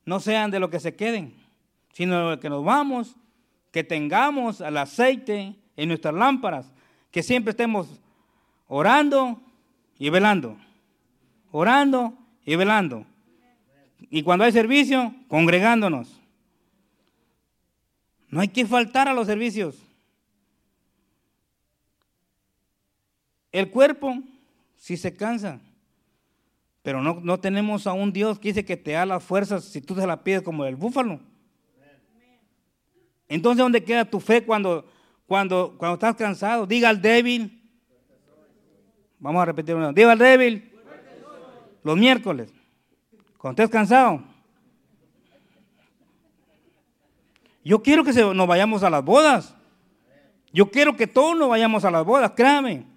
[0.04, 1.34] no sean de los que se queden,
[1.94, 3.16] sino de los que nos vamos,
[3.72, 6.70] que tengamos el aceite en nuestras lámparas,
[7.10, 7.88] que siempre estemos
[8.68, 9.40] orando
[9.98, 10.58] y velando,
[11.50, 12.12] orando
[12.44, 13.06] y velando.
[14.10, 16.20] Y cuando hay servicio, congregándonos.
[18.28, 19.83] No hay que faltar a los servicios.
[23.54, 24.18] El cuerpo
[24.74, 25.60] si se cansa,
[26.82, 29.80] pero no, no, tenemos a un Dios que dice que te da las fuerzas si
[29.80, 31.20] tú se las pides como el búfalo.
[33.28, 34.84] Entonces, ¿dónde queda tu fe cuando,
[35.28, 36.66] cuando, cuando estás cansado?
[36.66, 37.62] Diga al débil.
[39.20, 39.92] Vamos a repetir una.
[39.92, 40.72] Diga al débil.
[41.84, 42.52] Los miércoles.
[43.38, 44.20] Cuando estés cansado.
[47.62, 49.54] Yo quiero que nos vayamos a las bodas.
[50.52, 52.93] Yo quiero que todos nos vayamos a las bodas, créame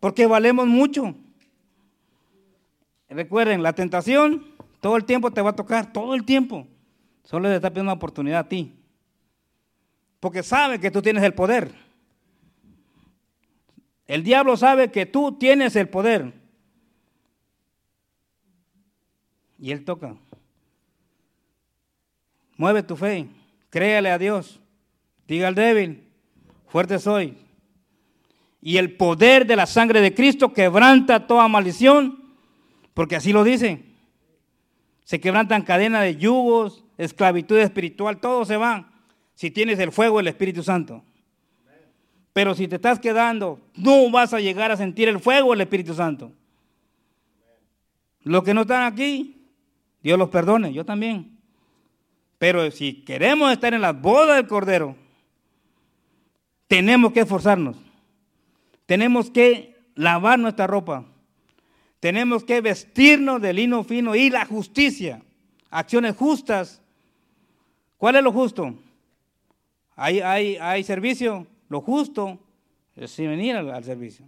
[0.00, 1.14] porque valemos mucho.
[3.08, 4.44] Recuerden, la tentación
[4.80, 6.66] todo el tiempo te va a tocar, todo el tiempo.
[7.24, 8.72] Solo le está pidiendo una oportunidad a ti.
[10.20, 11.74] Porque sabe que tú tienes el poder.
[14.06, 16.32] El diablo sabe que tú tienes el poder.
[19.58, 20.14] Y él toca.
[22.56, 23.28] Mueve tu fe.
[23.70, 24.60] Créale a Dios.
[25.26, 26.04] Diga al débil.
[26.68, 27.36] Fuerte soy.
[28.60, 32.22] Y el poder de la sangre de Cristo quebranta toda maldición,
[32.94, 33.84] porque así lo dice.
[35.04, 38.90] Se quebrantan cadenas de yugos, esclavitud espiritual, todo se va
[39.36, 41.04] si tienes el fuego del Espíritu Santo.
[42.32, 45.94] Pero si te estás quedando, no vas a llegar a sentir el fuego del Espíritu
[45.94, 46.32] Santo.
[48.22, 49.46] Los que no están aquí,
[50.02, 51.38] Dios los perdone, yo también.
[52.38, 54.96] Pero si queremos estar en las bodas del Cordero,
[56.66, 57.76] tenemos que esforzarnos.
[58.86, 61.04] Tenemos que lavar nuestra ropa.
[62.00, 65.22] Tenemos que vestirnos de lino fino y la justicia.
[65.70, 66.80] Acciones justas.
[67.98, 68.74] ¿Cuál es lo justo?
[69.96, 71.46] Hay, hay, hay servicio.
[71.68, 72.38] Lo justo
[72.94, 74.24] es venir al, al servicio.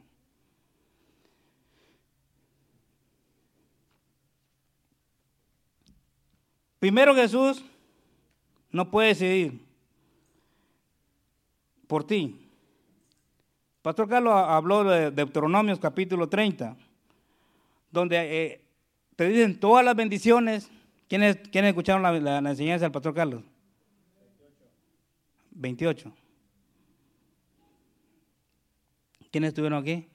[6.80, 7.64] Primero Jesús
[8.70, 9.60] no puede decidir
[11.86, 12.47] por ti.
[13.88, 16.76] Pastor Carlos habló de Deuteronomios capítulo 30,
[17.90, 18.60] donde eh,
[19.16, 20.70] te dicen todas las bendiciones.
[21.08, 23.42] ¿Quiénes, quiénes escucharon la, enseñanza del Pastor Carlos?
[25.52, 26.12] 28.
[29.30, 30.06] ¿Quiénes estuvieron aquí?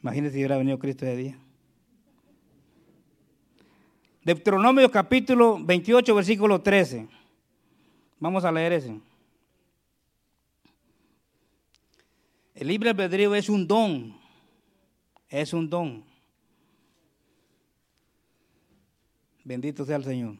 [0.00, 1.38] Imagínense si hubiera venido Cristo de día.
[4.22, 7.06] Deuteronomio capítulo 28, versículo 13.
[8.18, 8.98] Vamos a leer ese.
[12.54, 14.16] El libre albedrío es un don.
[15.28, 16.04] Es un don.
[19.42, 20.36] Bendito sea el Señor.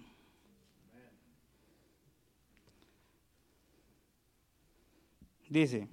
[5.48, 5.87] Dice,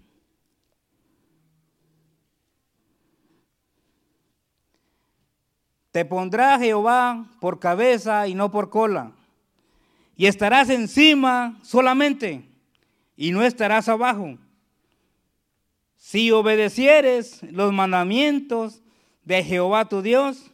[5.92, 9.12] te pondrá Jehová por cabeza y no por cola,
[10.16, 12.44] y estarás encima solamente,
[13.16, 14.38] y no estarás abajo.
[16.02, 18.82] Si obedecieres los mandamientos
[19.24, 20.52] de Jehová tu Dios,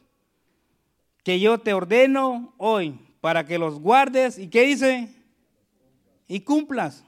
[1.24, 5.08] que yo te ordeno hoy, para que los guardes, ¿y qué dice?
[6.28, 7.06] Y cumplas.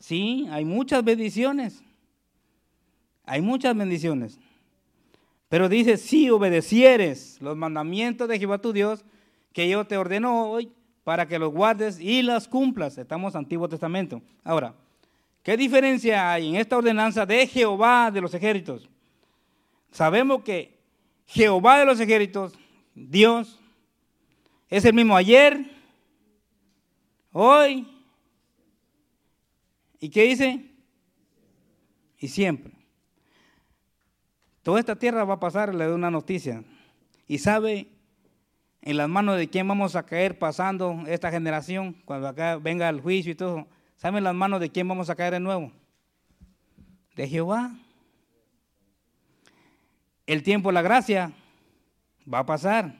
[0.00, 1.84] Sí, hay muchas bendiciones.
[3.26, 4.40] Hay muchas bendiciones.
[5.48, 9.04] Pero dice, si obedecieres los mandamientos de Jehová tu Dios,
[9.52, 10.72] que yo te ordeno hoy,
[11.04, 12.98] para que los guardes y las cumplas.
[12.98, 14.20] Estamos en Antiguo Testamento.
[14.42, 14.74] Ahora,
[15.46, 18.90] ¿qué diferencia hay en esta ordenanza de Jehová de los ejércitos?
[19.92, 20.76] Sabemos que
[21.24, 22.52] Jehová de los ejércitos,
[22.94, 23.56] Dios,
[24.68, 25.70] es el mismo ayer,
[27.30, 27.86] hoy
[30.00, 30.64] ¿Y qué dice?
[32.18, 32.72] Y siempre.
[34.62, 36.64] Toda esta tierra va a pasar, le doy una noticia.
[37.26, 37.88] Y sabe
[38.82, 43.00] en las manos de quién vamos a caer pasando esta generación, cuando acá venga el
[43.00, 43.66] juicio y todo.
[43.96, 45.72] ¿Sabe en las manos de quién vamos a caer de nuevo?
[47.14, 47.72] De Jehová.
[50.26, 51.32] El tiempo, la gracia,
[52.32, 52.94] va a pasar.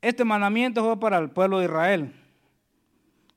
[0.00, 2.14] Este mandamiento fue para el pueblo de Israel.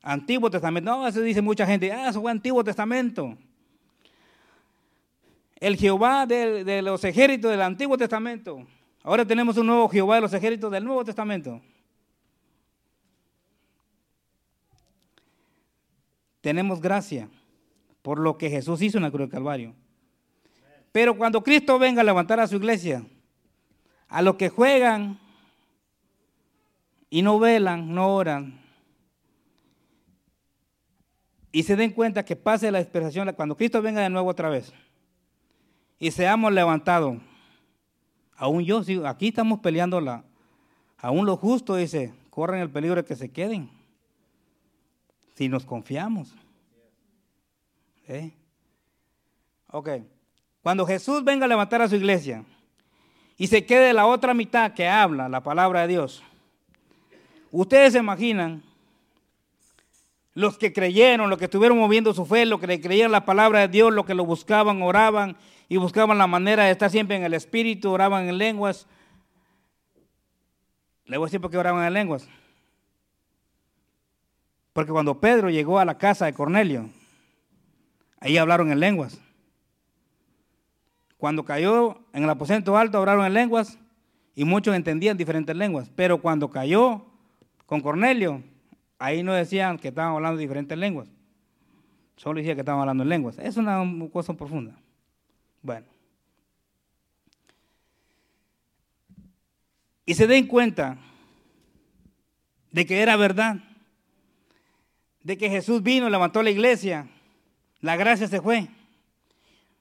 [0.01, 0.91] Antiguo Testamento.
[0.91, 1.91] No, eso dice mucha gente.
[1.91, 3.37] Ah, eso fue Antiguo Testamento.
[5.59, 8.67] El Jehová de, de, los ejércitos del Antiguo Testamento.
[9.01, 11.61] Ahora tenemos un nuevo Jehová de los ejércitos del Nuevo Testamento.
[16.47, 17.27] Tenemos gracia
[18.01, 19.75] por lo que Jesús hizo en la cruz del Calvario.
[20.93, 23.03] Pero cuando Cristo venga a levantar a su iglesia,
[24.07, 25.19] a los que juegan
[27.09, 28.61] y no velan, no oran,
[31.51, 34.71] y se den cuenta que pase la expresación cuando Cristo venga de nuevo otra vez
[35.99, 37.17] y seamos levantados.
[38.37, 40.23] Aún yo, aquí estamos peleando
[40.97, 43.69] aún lo justo dice, corren el peligro de que se queden.
[45.35, 46.33] Si nos confiamos.
[48.07, 48.31] ¿Eh?
[49.71, 49.89] Ok.
[50.61, 52.43] Cuando Jesús venga a levantar a su iglesia
[53.37, 56.23] y se quede la otra mitad que habla la palabra de Dios,
[57.51, 58.63] ustedes se imaginan
[60.33, 63.67] los que creyeron, los que estuvieron moviendo su fe, los que creían la palabra de
[63.69, 65.35] Dios, los que lo buscaban, oraban
[65.67, 68.87] y buscaban la manera de estar siempre en el Espíritu, oraban en lenguas.
[71.05, 72.27] Le voy a decir por qué oraban en lenguas.
[74.73, 76.87] Porque cuando Pedro llegó a la casa de Cornelio,
[78.19, 79.19] ahí hablaron en lenguas.
[81.17, 83.79] Cuando cayó en el aposento alto, hablaron en lenguas
[84.35, 85.89] y muchos entendían diferentes lenguas.
[85.95, 87.05] Pero cuando cayó
[87.65, 88.43] con Cornelio,
[88.99, 91.07] Ahí no decían que estaban hablando diferentes lenguas.
[92.15, 93.37] Solo decía que estaban hablando en lenguas.
[93.37, 94.75] Es una cosa profunda.
[95.61, 95.85] Bueno.
[100.05, 100.97] Y se den cuenta
[102.71, 103.57] de que era verdad,
[105.21, 107.07] de que Jesús vino, levantó la iglesia,
[107.87, 108.67] la gracia se fue.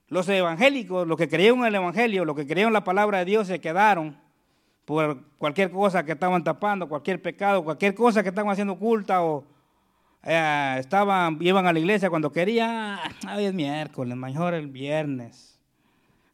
[0.07, 3.24] Los evangélicos, los que creyeron en el Evangelio, los que creyeron en la palabra de
[3.24, 4.16] Dios, se quedaron
[4.84, 9.44] por cualquier cosa que estaban tapando, cualquier pecado, cualquier cosa que estaban haciendo oculta o
[10.22, 15.59] eh, estaban, iban a la iglesia cuando querían, ah, hoy es miércoles, mejor el viernes,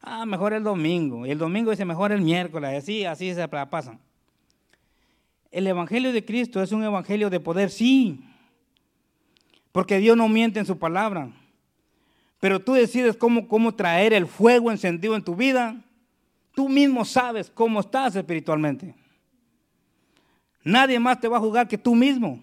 [0.03, 3.99] ah, mejor el domingo, y el domingo dice mejor el miércoles, así, así se pasan.
[5.49, 8.23] El Evangelio de Cristo es un Evangelio de poder, sí,
[9.71, 11.31] porque Dios no miente en su palabra.
[12.43, 15.81] Pero tú decides cómo, cómo traer el fuego encendido en tu vida.
[16.53, 18.93] Tú mismo sabes cómo estás espiritualmente.
[20.61, 22.41] Nadie más te va a juzgar que tú mismo.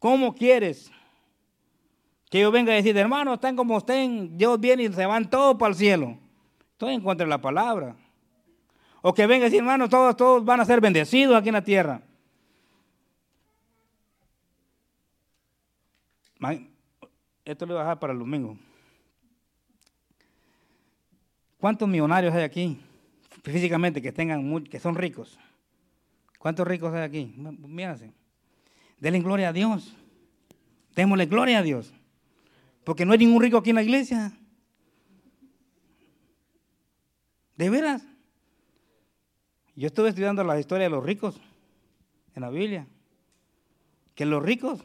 [0.00, 0.90] ¿Cómo quieres
[2.28, 5.56] que yo venga a decir, hermano, están como estén, Dios viene y se van todos
[5.56, 6.18] para el cielo?
[6.72, 7.94] Estoy en contra de la palabra.
[9.00, 11.62] O que venga a decir, hermano, todos, todos van a ser bendecidos aquí en la
[11.62, 12.02] tierra.
[17.44, 18.56] Esto lo voy a dejar para el domingo.
[21.58, 22.80] ¿Cuántos millonarios hay aquí
[23.42, 25.38] físicamente que tengan que son ricos?
[26.38, 27.34] ¿Cuántos ricos hay aquí?
[27.36, 28.12] Mírense.
[28.98, 29.94] Denle gloria a Dios.
[30.94, 31.92] Démosle gloria a Dios.
[32.84, 34.32] Porque no hay ningún rico aquí en la iglesia.
[37.56, 38.06] De veras.
[39.74, 41.40] Yo estuve estudiando la historia de los ricos
[42.34, 42.86] en la Biblia.
[44.14, 44.84] Que los ricos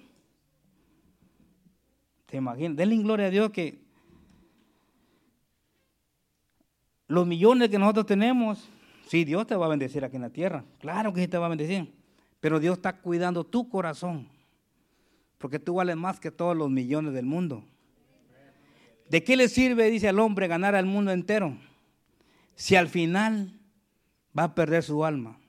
[2.30, 2.78] ¿Te imaginas?
[2.78, 3.80] Denle gloria a Dios que
[7.08, 8.70] los millones que nosotros tenemos,
[9.08, 10.64] sí, Dios te va a bendecir aquí en la tierra.
[10.80, 11.92] Claro que sí te va a bendecir.
[12.40, 14.28] Pero Dios está cuidando tu corazón.
[15.40, 17.64] Porque tú vales más que todos los millones del mundo.
[19.10, 21.58] ¿De qué le sirve, dice al hombre, ganar al mundo entero?
[22.54, 23.60] Si al final
[24.38, 25.40] va a perder su alma.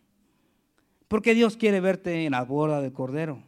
[1.09, 3.43] Porque Dios quiere verte en la boda del Cordero.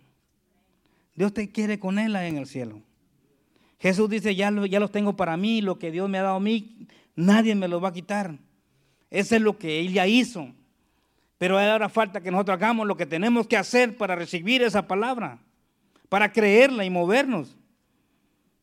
[1.15, 2.83] Dios te quiere con Él en el cielo.
[3.83, 6.41] Jesús dice, ya, ya los tengo para mí, lo que Dios me ha dado a
[6.41, 8.39] mí, nadie me lo va a quitar.
[9.11, 10.53] Eso es lo que Él ya hizo.
[11.37, 15.41] Pero ahora falta que nosotros hagamos lo que tenemos que hacer para recibir esa palabra,
[16.09, 17.57] para creerla y movernos,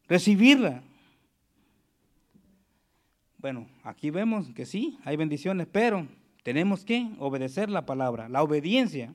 [0.08, 0.82] recibirla.
[3.40, 6.08] Bueno, aquí vemos que sí, hay bendiciones, pero
[6.44, 9.14] tenemos que obedecer la palabra, la obediencia.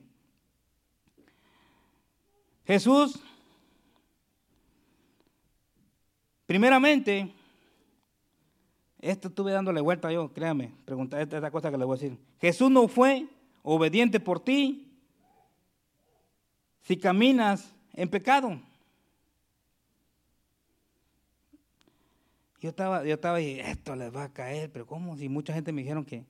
[2.67, 3.19] Jesús
[6.45, 7.33] Primeramente,
[8.99, 12.19] esto estuve dándole vuelta yo, créame, pregunta esta, esta cosa que le voy a decir.
[12.39, 13.27] Jesús no fue
[13.63, 14.85] obediente por ti
[16.81, 18.59] si caminas en pecado.
[22.61, 25.17] Yo estaba, yo estaba y esto les va a caer, pero ¿cómo?
[25.17, 26.25] Si mucha gente me dijeron que,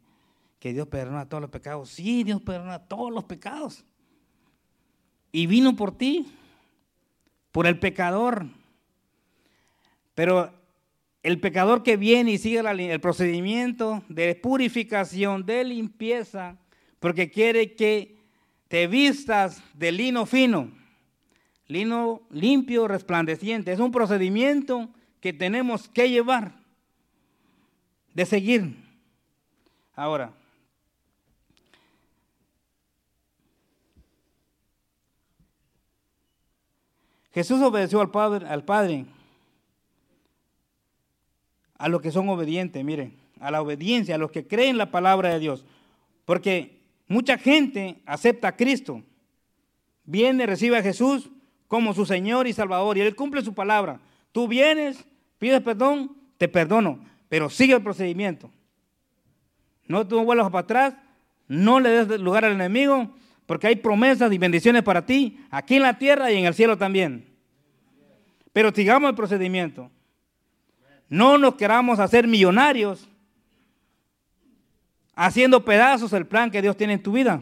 [0.60, 1.90] que Dios perdona todos los pecados.
[1.90, 3.86] Sí, Dios perdona todos los pecados.
[5.32, 6.34] Y vino por ti,
[7.52, 8.48] por el pecador
[10.16, 10.52] pero
[11.22, 16.58] el pecador que viene y sigue el procedimiento de purificación, de limpieza,
[17.00, 18.18] porque quiere que
[18.68, 20.72] te vistas de lino fino,
[21.68, 23.72] lino limpio, resplandeciente.
[23.72, 24.90] Es un procedimiento
[25.20, 26.54] que tenemos que llevar,
[28.14, 28.76] de seguir.
[29.96, 30.32] Ahora,
[37.34, 39.06] Jesús obedeció al Padre, al Padre
[41.78, 45.30] a los que son obedientes, miren, a la obediencia, a los que creen la palabra
[45.30, 45.66] de Dios.
[46.26, 49.04] Porque mucha gente acepta a Cristo,
[50.06, 51.30] viene, recibe a Jesús
[51.68, 54.00] como su Señor y Salvador, y Él cumple su palabra.
[54.32, 55.06] Tú vienes,
[55.40, 57.00] pides perdón, te perdono,
[57.30, 58.50] pero sigue el procedimiento.
[59.88, 60.94] No tú vuelvas para atrás,
[61.48, 63.12] no le des lugar al enemigo,
[63.46, 66.78] porque hay promesas y bendiciones para ti, aquí en la tierra y en el cielo
[66.78, 67.28] también.
[68.52, 69.92] Pero sigamos el procedimiento.
[71.10, 73.08] No nos queramos hacer millonarios
[75.16, 77.42] haciendo pedazos el plan que Dios tiene en tu vida.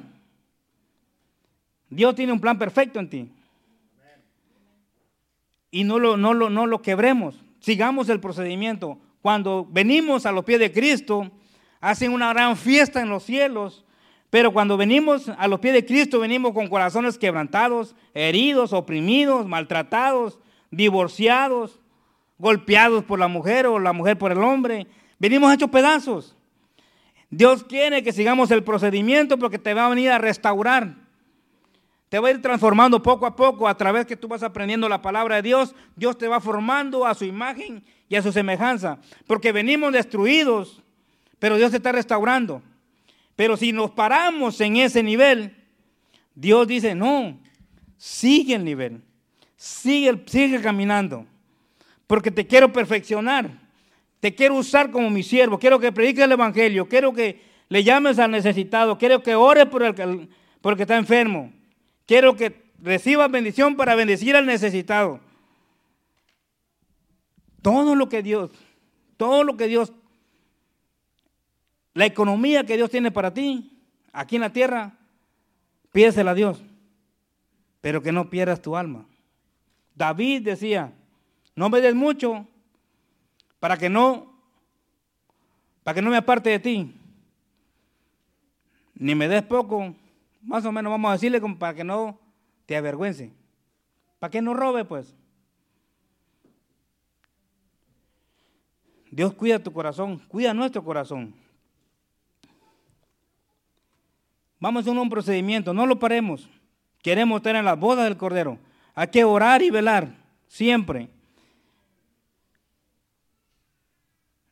[1.90, 3.32] Dios tiene un plan perfecto en ti.
[5.72, 7.36] Y no lo, no, lo, no lo quebremos.
[7.60, 9.00] Sigamos el procedimiento.
[9.22, 11.32] Cuando venimos a los pies de Cristo,
[11.82, 13.86] hacen una gran fiesta en los cielos.
[14.30, 20.40] Pero cuando venimos a los pies de Cristo, venimos con corazones quebrantados, heridos, oprimidos, maltratados,
[20.72, 21.80] divorciados,
[22.44, 24.86] golpeados por la mujer o la mujer por el hombre.
[25.18, 26.36] Venimos hechos pedazos.
[27.30, 30.94] Dios quiere que sigamos el procedimiento porque te va a venir a restaurar.
[32.10, 35.02] Te va a ir transformando poco a poco a través que tú vas aprendiendo la
[35.02, 35.74] palabra de Dios.
[35.96, 39.00] Dios te va formando a su imagen y a su semejanza.
[39.26, 40.84] Porque venimos destruidos,
[41.40, 42.62] pero Dios te está restaurando.
[43.38, 45.56] Pero si nos paramos en ese nivel,
[46.36, 47.40] Dios dice, no,
[47.98, 49.02] sigue el nivel,
[49.56, 51.26] sigue, sigue caminando,
[52.14, 53.50] porque te quiero perfeccionar,
[54.20, 58.20] te quiero usar como mi siervo, quiero que prediques el Evangelio, quiero que le llames
[58.20, 61.52] al necesitado, quiero que ores por el, que está enfermo,
[62.06, 65.22] quiero que recibas bendición para bendecir al necesitado.
[67.64, 68.52] Todo lo que Dios,
[69.18, 69.92] todo lo que Dios,
[71.96, 73.76] la economía que Dios tiene para ti,
[74.12, 75.00] aquí en la tierra,
[75.92, 76.62] pídesela a Dios,
[77.82, 79.08] pero que no pierdas tu alma.
[79.96, 80.94] David decía,
[81.56, 82.48] no me des mucho
[83.60, 84.34] para que no,
[85.84, 86.94] para que no me aparte de ti,
[88.96, 89.96] ni me des poco,
[90.42, 92.20] más o menos vamos a decirle para que no
[92.66, 93.32] te avergüence,
[94.20, 95.16] para que no robe pues.
[99.12, 101.36] Dios cuida tu corazón, cuida nuestro corazón.
[104.60, 106.50] Vamos a un procedimiento, no lo paremos.
[107.04, 108.58] Queremos estar en las bodas del Cordero.
[108.96, 110.16] Hay que orar y velar
[110.48, 111.10] siempre.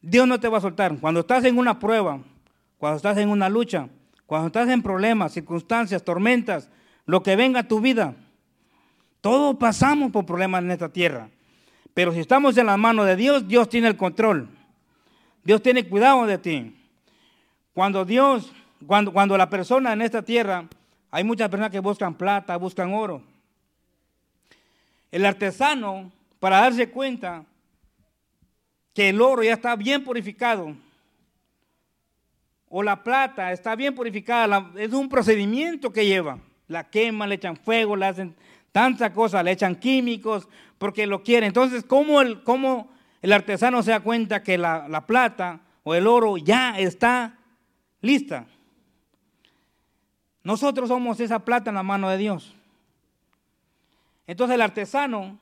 [0.01, 0.97] Dios no te va a soltar.
[0.99, 2.19] Cuando estás en una prueba,
[2.77, 3.87] cuando estás en una lucha,
[4.25, 6.69] cuando estás en problemas, circunstancias, tormentas,
[7.05, 8.15] lo que venga a tu vida,
[9.21, 11.29] todos pasamos por problemas en esta tierra.
[11.93, 14.47] Pero si estamos en las manos de Dios, Dios tiene el control.
[15.43, 16.75] Dios tiene cuidado de ti.
[17.73, 18.51] Cuando Dios,
[18.87, 20.65] cuando, cuando la persona en esta tierra,
[21.11, 23.21] hay muchas personas que buscan plata, buscan oro.
[25.11, 27.43] El artesano, para darse cuenta
[28.93, 30.75] que el oro ya está bien purificado,
[32.73, 36.39] o la plata está bien purificada, es un procedimiento que lleva.
[36.69, 38.33] La quema, le echan fuego, le hacen
[38.71, 41.47] tantas cosas, le echan químicos, porque lo quieren.
[41.47, 42.89] Entonces, ¿cómo el, cómo
[43.21, 47.37] el artesano se da cuenta que la, la plata o el oro ya está
[47.99, 48.47] lista?
[50.43, 52.55] Nosotros somos esa plata en la mano de Dios.
[54.25, 55.37] Entonces el artesano,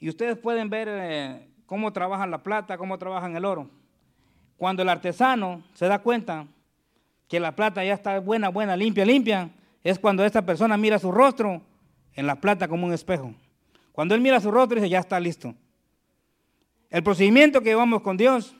[0.00, 3.68] y ustedes pueden ver eh, cómo trabajan la plata, cómo trabajan el oro.
[4.56, 6.46] Cuando el artesano se da cuenta
[7.28, 9.50] que la plata ya está buena, buena, limpia, limpia,
[9.84, 11.60] es cuando esta persona mira su rostro
[12.14, 13.34] en la plata como un espejo.
[13.92, 15.54] Cuando él mira su rostro, dice, ya está listo.
[16.88, 18.56] El procedimiento que llevamos con Dios,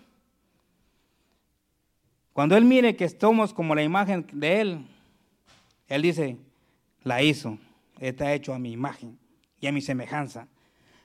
[2.35, 4.87] cuando Él mire que somos como la imagen de Él,
[5.89, 6.37] Él dice,
[7.05, 7.59] la hizo,
[7.99, 9.19] está hecho a mi imagen
[9.61, 10.47] y a mi semejanza.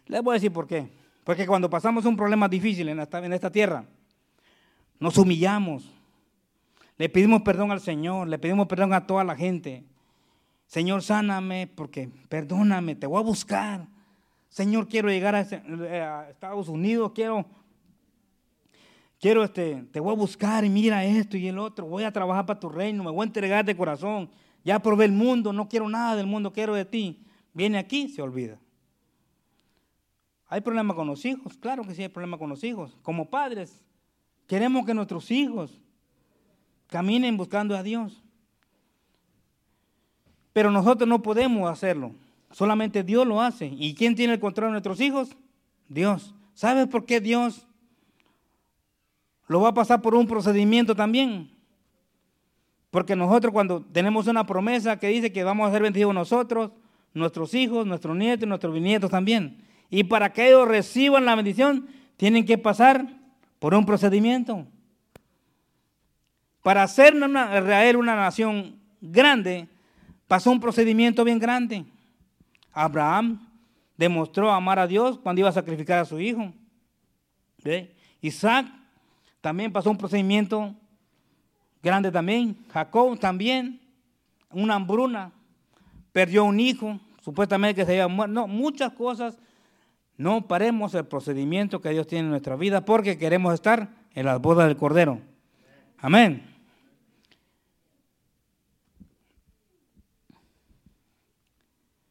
[0.05, 0.89] Les voy a decir por qué.
[1.23, 3.85] Porque cuando pasamos un problema difícil en esta, en esta tierra,
[4.99, 5.89] nos humillamos,
[6.97, 9.83] le pedimos perdón al Señor, le pedimos perdón a toda la gente.
[10.67, 13.87] Señor, sáname porque perdóname, te voy a buscar.
[14.49, 15.41] Señor, quiero llegar a,
[16.29, 17.45] Estados Unidos, quiero,
[19.19, 22.45] quiero, este, te voy a buscar y mira esto y el otro, voy a trabajar
[22.45, 24.29] para tu reino, me voy a entregar de corazón.
[24.63, 27.19] Ya probé el mundo, no quiero nada del mundo, quiero de ti.
[27.53, 28.59] Viene aquí, se olvida.
[30.53, 31.57] ¿Hay problema con los hijos?
[31.57, 32.95] Claro que sí hay problema con los hijos.
[33.01, 33.81] Como padres,
[34.45, 35.81] queremos que nuestros hijos
[36.85, 38.21] caminen buscando a Dios.
[40.53, 42.11] Pero nosotros no podemos hacerlo.
[42.51, 43.65] Solamente Dios lo hace.
[43.65, 45.35] ¿Y quién tiene el control de nuestros hijos?
[45.89, 46.35] Dios.
[46.53, 47.65] ¿Sabes por qué Dios
[49.47, 51.49] lo va a pasar por un procedimiento también?
[52.91, 56.69] Porque nosotros cuando tenemos una promesa que dice que vamos a ser bendecidos nosotros,
[57.11, 59.72] nuestros hijos, nuestros nietos y nuestros bisnietos también.
[59.95, 61.87] Y para que ellos reciban la bendición,
[62.17, 63.05] tienen que pasar
[63.59, 64.65] por un procedimiento.
[66.63, 69.67] Para hacer una, Israel una nación grande,
[70.27, 71.85] pasó un procedimiento bien grande.
[72.71, 73.47] Abraham
[73.95, 76.51] demostró amar a Dios cuando iba a sacrificar a su hijo.
[78.19, 78.65] Isaac
[79.41, 80.73] también pasó un procedimiento
[81.83, 82.65] grande también.
[82.69, 83.79] Jacob también,
[84.49, 85.31] una hambruna,
[86.11, 88.33] perdió un hijo, supuestamente que se había muerto.
[88.33, 89.37] No, muchas cosas.
[90.17, 94.39] No paremos el procedimiento que Dios tiene en nuestra vida porque queremos estar en las
[94.41, 95.19] bodas del Cordero.
[95.97, 96.53] Amén.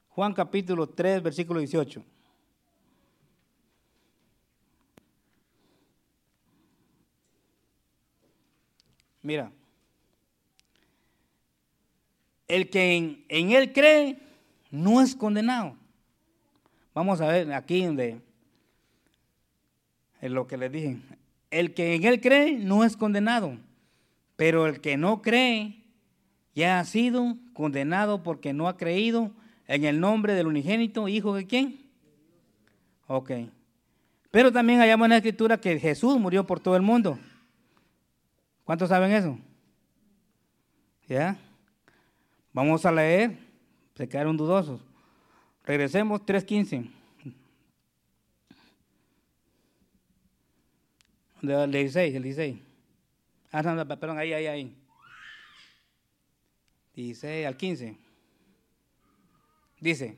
[0.09, 2.05] Juan capítulo 3, versículo 18.
[9.23, 9.53] Mira,
[12.49, 12.95] el que
[13.29, 14.19] en, él cree
[14.71, 15.77] no es condenado.
[16.95, 18.21] Vamos a ver aquí donde
[20.21, 20.99] es lo que le dije.
[21.51, 23.59] El que en él cree no es condenado,
[24.37, 25.83] pero el que no cree
[26.55, 29.33] ya ha sido condenado porque no ha creído
[29.67, 31.81] en el nombre del unigénito, hijo de quién?
[33.07, 33.31] Ok.
[34.31, 37.19] Pero también hallamos en la escritura que Jesús murió por todo el mundo.
[38.65, 39.39] ¿Cuántos saben eso?
[41.09, 41.37] ¿Ya?
[42.53, 43.39] Vamos a leer,
[43.95, 44.81] se quedaron dudosos.
[45.65, 46.91] Regresemos 3.15.
[51.43, 52.59] El 16, el 16.
[53.51, 54.77] Ah, no, perdón, ahí, ahí, ahí.
[56.95, 57.97] 16 al 15.
[59.81, 60.17] Dice,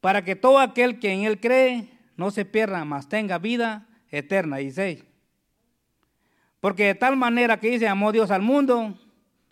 [0.00, 4.56] para que todo aquel que en él cree no se pierda, mas tenga vida eterna.
[4.56, 5.04] 16.
[6.60, 8.98] Porque de tal manera que dice, amó Dios al mundo,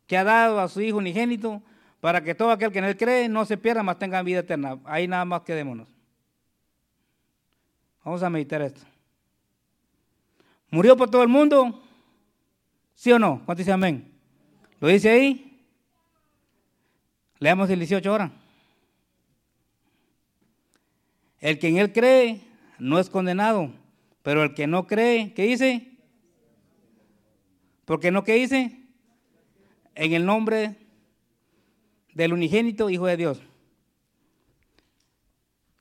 [0.06, 1.62] que ha dado a su Hijo unigénito,
[2.02, 4.76] para que todo aquel que en él cree no se pierda, mas tenga vida eterna.
[4.86, 5.86] Ahí nada más quedémonos.
[8.04, 8.80] Vamos a meditar esto.
[10.68, 11.80] ¿Murió por todo el mundo?
[12.96, 13.40] ¿Sí o no?
[13.44, 14.12] ¿Cuánto dice amén?
[14.80, 15.64] ¿Lo dice ahí?
[17.38, 18.32] Leamos el 18 ahora.
[21.38, 22.40] El que en él cree
[22.80, 23.70] no es condenado,
[24.24, 25.92] pero el que no cree, ¿qué dice?
[27.84, 28.76] Porque no, ¿qué dice?
[29.94, 30.81] En el nombre
[32.14, 33.42] del unigénito Hijo de Dios.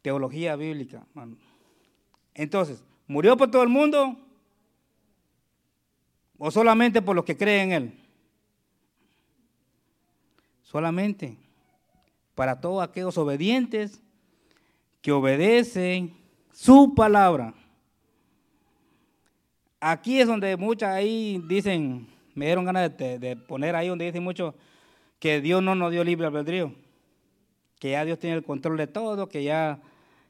[0.02, 1.06] Teología bíblica.
[2.34, 4.18] Entonces, ¿murió por todo el mundo?
[6.38, 7.94] ¿O solamente por los que creen en Él?
[10.64, 11.38] Solamente
[12.36, 14.02] para todos aquellos obedientes
[15.02, 16.16] que obedecen
[16.52, 17.54] su palabra.
[19.80, 24.56] Aquí es donde muchas ahí dicen, me dieron ganas de, poner ahí donde dicen mucho
[25.22, 26.74] que Dios no nos dio libre albedrío,
[27.80, 29.80] que ya Dios tiene el control de todo, que ya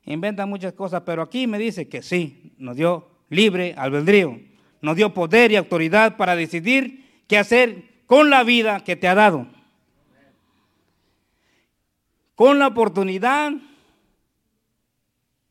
[0.04, 4.38] inventan muchas cosas, pero aquí me dice que sí, nos dio libre albedrío,
[4.82, 9.16] nos dio poder y autoridad para decidir qué hacer con la vida que te ha
[9.16, 9.48] dado.
[12.36, 13.54] Con la oportunidad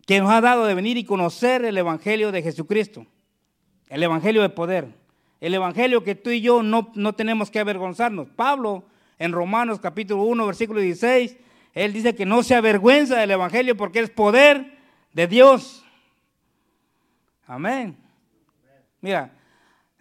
[0.04, 3.06] que nos ha dado de venir y conocer el Evangelio de Jesucristo.
[3.88, 4.88] El Evangelio de poder.
[5.40, 8.28] El Evangelio que tú y yo no, no tenemos que avergonzarnos.
[8.36, 8.84] Pablo
[9.20, 11.36] en Romanos capítulo 1, versículo 16,
[11.74, 14.78] él dice que no se avergüenza del Evangelio porque es poder
[15.12, 15.84] de Dios.
[17.46, 17.98] Amén.
[19.02, 19.36] Mira,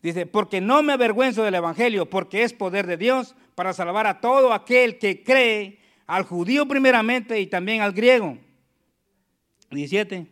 [0.02, 4.22] dice, porque no me avergüenzo del Evangelio, porque es poder de Dios para salvar a
[4.22, 8.38] todo aquel que cree, al judío primeramente y también al griego.
[9.70, 10.28] 17.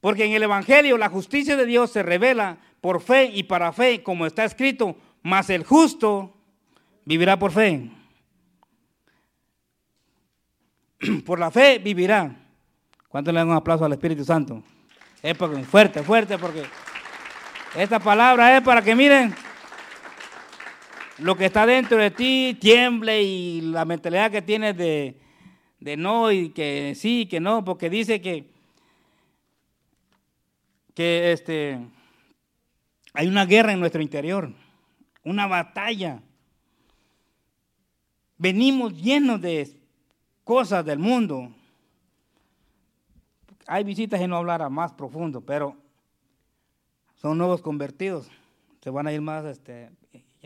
[0.00, 4.02] Porque en el Evangelio la justicia de Dios se revela por fe y para fe,
[4.02, 6.41] como está escrito, mas el justo
[7.04, 7.90] vivirá por fe.
[11.26, 12.36] Por la fe vivirá.
[13.08, 14.62] ¿Cuánto le dan un aplauso al Espíritu Santo?
[15.20, 16.62] Es porque, fuerte, fuerte, porque
[17.76, 19.34] esta palabra es para que miren
[21.18, 25.20] lo que está dentro de ti tiemble y la mentalidad que tienes de,
[25.80, 28.52] de no y que sí, que no, porque dice que
[30.94, 31.78] que este,
[33.14, 34.52] hay una guerra en nuestro interior,
[35.24, 36.22] una batalla.
[38.42, 39.70] Venimos llenos de
[40.42, 41.48] cosas del mundo.
[43.68, 45.76] Hay visitas y no hablar a más profundo, pero
[47.20, 48.28] son nuevos convertidos.
[48.80, 49.90] Se van a ir más, este,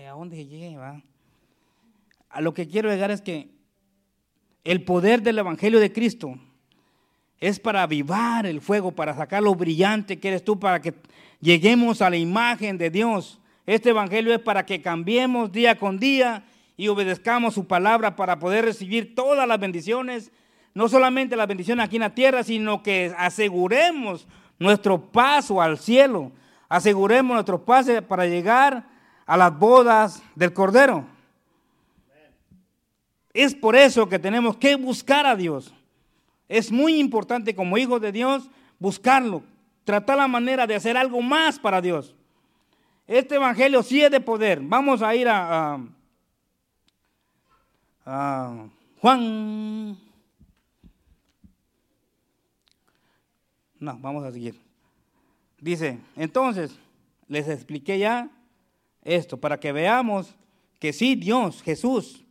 [0.06, 0.76] ¿a dónde llegue?
[0.76, 3.48] A lo que quiero llegar es que
[4.62, 6.34] el poder del Evangelio de Cristo
[7.40, 10.92] es para avivar el fuego, para sacar lo brillante que eres tú, para que
[11.40, 13.40] lleguemos a la imagen de Dios.
[13.64, 16.44] Este Evangelio es para que cambiemos día con día
[16.76, 20.30] y obedezcamos su palabra para poder recibir todas las bendiciones,
[20.74, 24.26] no solamente las bendiciones aquí en la tierra, sino que aseguremos
[24.58, 26.32] nuestro paso al cielo,
[26.68, 28.86] aseguremos nuestro paso para llegar
[29.24, 31.06] a las bodas del Cordero.
[33.32, 35.72] Es por eso que tenemos que buscar a Dios.
[36.48, 38.48] Es muy importante como hijos de Dios
[38.78, 39.42] buscarlo,
[39.84, 42.14] tratar la manera de hacer algo más para Dios.
[43.06, 44.60] Este evangelio sí es de poder.
[44.60, 45.78] Vamos a ir a,
[48.06, 49.98] Juan.
[53.80, 54.54] No, vamos a seguir.
[55.60, 56.78] Dice, entonces,
[57.26, 58.30] les expliqué ya
[59.02, 60.36] esto para que veamos
[60.78, 62.24] que sí, Dios, Jesús,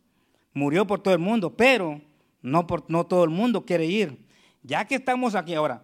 [0.54, 2.00] murió por todo el mundo, pero
[2.40, 4.18] no, no todo el mundo quiere ir.
[4.62, 5.82] Ya que estamos aquí ahora,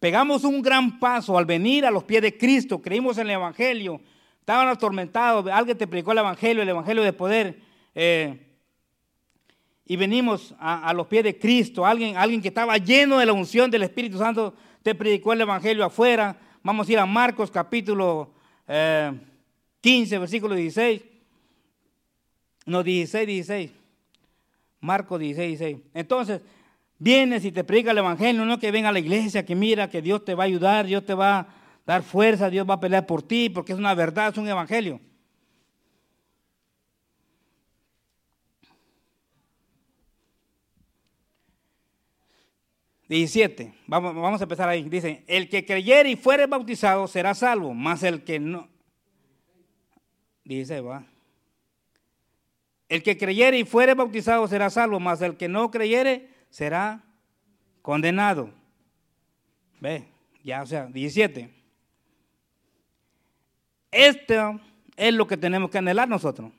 [0.00, 4.00] pegamos un gran paso al venir a los pies de Cristo, creímos en el Evangelio,
[4.40, 7.60] estaban atormentados, alguien te predicó el Evangelio, el Evangelio de poder,
[7.94, 8.53] eh,
[9.86, 13.70] y venimos a, los pies de Cristo, alguien, alguien que estaba lleno de la unción
[13.70, 16.36] del Espíritu Santo, te predicó el Evangelio afuera.
[16.62, 18.32] Vamos a ir a Marcos capítulo
[18.66, 21.02] 15, eh, versículo 16.
[22.64, 23.70] No, 16, 16.
[24.80, 25.78] Marcos 16, 16.
[25.92, 26.40] Entonces,
[26.98, 30.00] vienes y te predica el Evangelio, no que venga a la iglesia, que mira que
[30.00, 31.46] Dios te va a ayudar, Dios te va a
[31.84, 34.98] dar fuerza, Dios va a pelear por ti, porque es una verdad, es un Evangelio.
[43.08, 43.74] 17.
[43.86, 44.88] Vamos, vamos a empezar ahí.
[44.88, 48.68] Dice, el que creyere y fuere bautizado será salvo, más el que no.
[50.44, 51.06] Dice, va.
[52.88, 57.02] El que creyere y fuere bautizado será salvo, mas el que no creyere será
[57.82, 58.50] condenado.
[59.80, 60.04] Ve,
[60.42, 61.50] ya, o sea, 17.
[63.90, 64.60] Esto
[64.96, 66.52] es lo que tenemos que anhelar nosotros.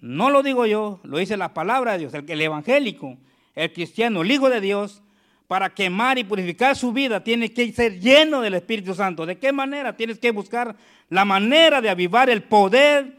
[0.00, 3.18] No lo digo yo, lo dice la palabra de Dios, el evangélico,
[3.54, 5.02] el cristiano, el Hijo de Dios,
[5.48, 9.24] para quemar y purificar su vida, tiene que ser lleno del Espíritu Santo.
[9.24, 9.96] ¿De qué manera?
[9.96, 10.76] Tienes que buscar
[11.08, 13.16] la manera de avivar el poder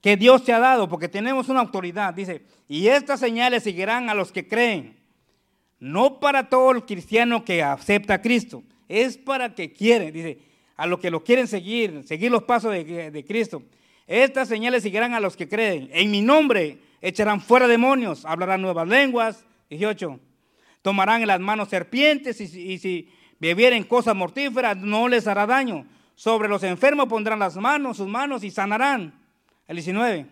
[0.00, 2.14] que Dios te ha dado, porque tenemos una autoridad.
[2.14, 4.96] Dice, y estas señales seguirán a los que creen.
[5.78, 10.38] No para todo el cristiano que acepta a Cristo, es para que quieren, dice,
[10.74, 13.62] a los que lo quieren seguir, seguir los pasos de, de Cristo.
[14.06, 15.90] Estas señales seguirán a los que creen.
[15.92, 19.44] En mi nombre echarán fuera demonios, hablarán nuevas lenguas.
[19.68, 20.18] 18
[20.84, 23.08] tomarán en las manos serpientes y, si
[23.40, 25.86] bebieren cosas mortíferas no les hará daño.
[26.14, 29.18] Sobre los enfermos pondrán las manos, sus manos y sanarán.
[29.66, 30.26] El 19.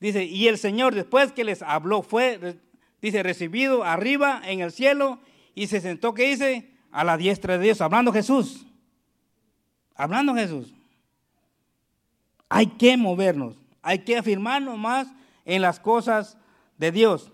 [0.00, 2.58] Dice, y el Señor después que les habló fue,
[3.00, 5.20] dice, recibido arriba en el cielo
[5.54, 6.72] y se sentó, ¿qué dice?
[6.90, 8.66] A la diestra de Dios, hablando Jesús.
[9.94, 10.74] Hablando Jesús.
[12.48, 15.06] Hay que movernos, hay que afirmarnos más
[15.44, 16.36] en las cosas
[16.76, 17.30] de Dios.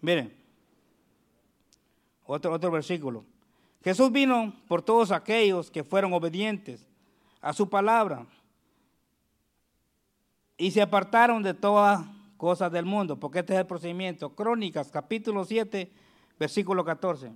[0.00, 0.32] Miren,
[2.24, 3.24] otro, otro versículo.
[3.82, 6.86] Jesús vino por todos aquellos que fueron obedientes
[7.40, 8.26] a su palabra
[10.56, 12.04] y se apartaron de todas
[12.36, 14.34] cosas del mundo, porque este es el procedimiento.
[14.34, 15.90] Crónicas, capítulo 7,
[16.38, 17.32] versículo 14.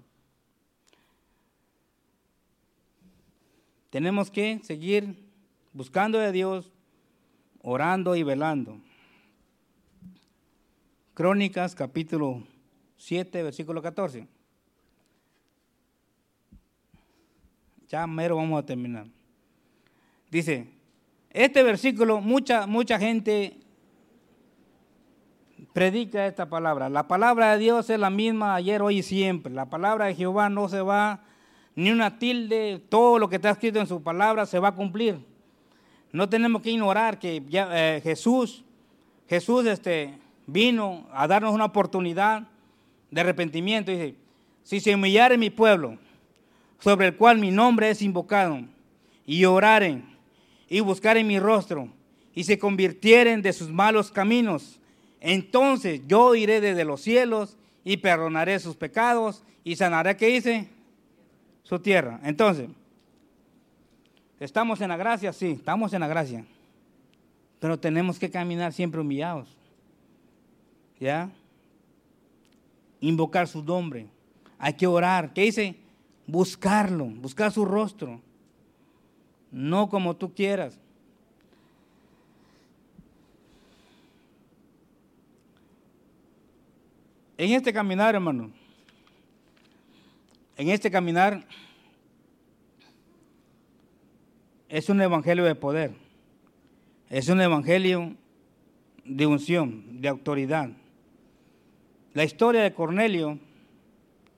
[3.91, 5.29] Tenemos que seguir
[5.73, 6.73] buscando de Dios,
[7.63, 8.79] orando y velando.
[11.15, 12.43] Crónicas, capítulo
[13.03, 14.29] 7, versículo 14.
[17.89, 19.07] Ya mero vamos a terminar.
[20.31, 20.69] Dice,
[21.31, 23.59] este versículo, mucha, mucha gente
[25.73, 26.89] predica esta palabra.
[26.89, 29.53] La palabra de Dios es la misma ayer, hoy y siempre.
[29.53, 31.25] La palabra de Jehová no se va,
[31.75, 35.19] ni una tilde, todo lo que está escrito en su palabra se va a cumplir.
[36.13, 38.65] No tenemos que ignorar que eh, Jesús,
[39.27, 42.52] Jesús este, vino a darnos una oportunidad
[43.13, 43.93] de arrepentimiento.
[43.93, 44.17] Dice,
[44.65, 45.99] si se humillare mi pueblo,
[46.81, 48.61] sobre el cual mi nombre es invocado,
[49.25, 50.05] y oraren,
[50.69, 51.89] y buscaren mi rostro,
[52.35, 54.81] y se convirtieren de sus malos caminos,
[55.21, 60.69] entonces yo iré desde los cielos y perdonaré sus pecados y sanaré, ¿qué dice?
[61.63, 62.19] Su tierra.
[62.25, 62.69] Entonces,
[64.41, 65.33] ¿estamos en la gracia?
[65.33, 66.45] Sí, estamos en la gracia.
[67.61, 69.57] Pero tenemos que caminar siempre humillados.
[70.99, 71.31] ¿Ya?
[73.03, 74.07] Invocar su nombre.
[74.59, 75.35] Hay que orar.
[75.35, 75.77] ¿Qué dice?
[76.27, 78.23] Buscarlo, buscar su rostro.
[79.51, 80.79] No como tú quieras.
[87.37, 88.53] En este caminar, hermano,
[90.57, 91.45] en este caminar
[94.69, 95.93] es un evangelio de poder.
[97.11, 98.15] Es un evangelio
[99.05, 100.71] de unción, de autoridad.
[102.15, 103.39] La historia de Cornelio,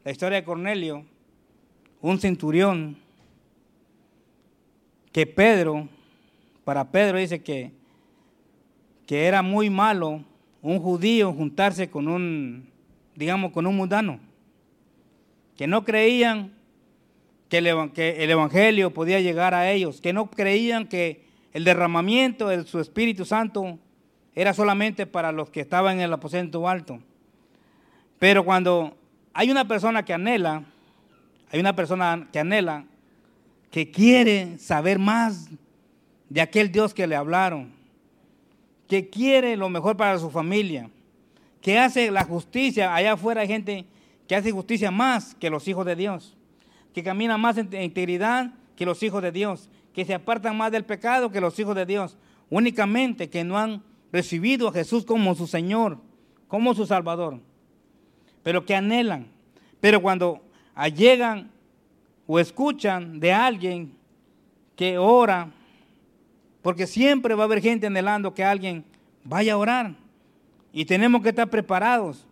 [0.04, 1.04] la historia de Cornelio,
[2.00, 2.96] un centurión,
[5.10, 5.88] que Pedro,
[6.62, 7.72] para Pedro dice que,
[9.06, 10.22] que era muy malo
[10.62, 12.68] un judío juntarse con un,
[13.16, 14.20] digamos, con un mundano,
[15.56, 16.52] que no creían
[17.48, 22.48] que el, que el Evangelio podía llegar a ellos, que no creían que el derramamiento
[22.48, 23.80] de su Espíritu Santo
[24.36, 27.00] era solamente para los que estaban en el aposento alto.
[28.24, 28.96] Pero cuando
[29.34, 30.64] hay una persona que anhela,
[31.52, 32.86] hay una persona que anhela,
[33.70, 35.50] que quiere saber más
[36.30, 37.74] de aquel Dios que le hablaron,
[38.88, 40.88] que quiere lo mejor para su familia,
[41.60, 43.84] que hace la justicia, allá afuera hay gente
[44.26, 46.34] que hace justicia más que los hijos de Dios,
[46.94, 50.86] que camina más en integridad que los hijos de Dios, que se apartan más del
[50.86, 52.16] pecado que los hijos de Dios,
[52.48, 55.98] únicamente que no han recibido a Jesús como su Señor,
[56.48, 57.42] como su Salvador
[58.44, 59.26] pero que anhelan.
[59.80, 60.40] Pero cuando
[60.94, 61.50] llegan
[62.28, 63.92] o escuchan de alguien
[64.76, 65.50] que ora,
[66.62, 68.84] porque siempre va a haber gente anhelando que alguien
[69.24, 69.94] vaya a orar.
[70.72, 72.26] Y tenemos que estar preparados.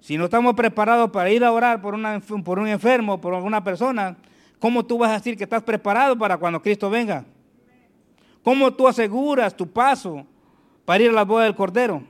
[0.00, 1.94] Si no estamos preparados para ir a orar por,
[2.42, 4.16] por un enfermo, por alguna persona,
[4.58, 7.24] ¿cómo tú vas a decir que estás preparado para cuando Cristo venga?
[8.42, 10.26] ¿Cómo tú aseguras tu paso
[10.84, 12.02] para ir a la boda del Cordero?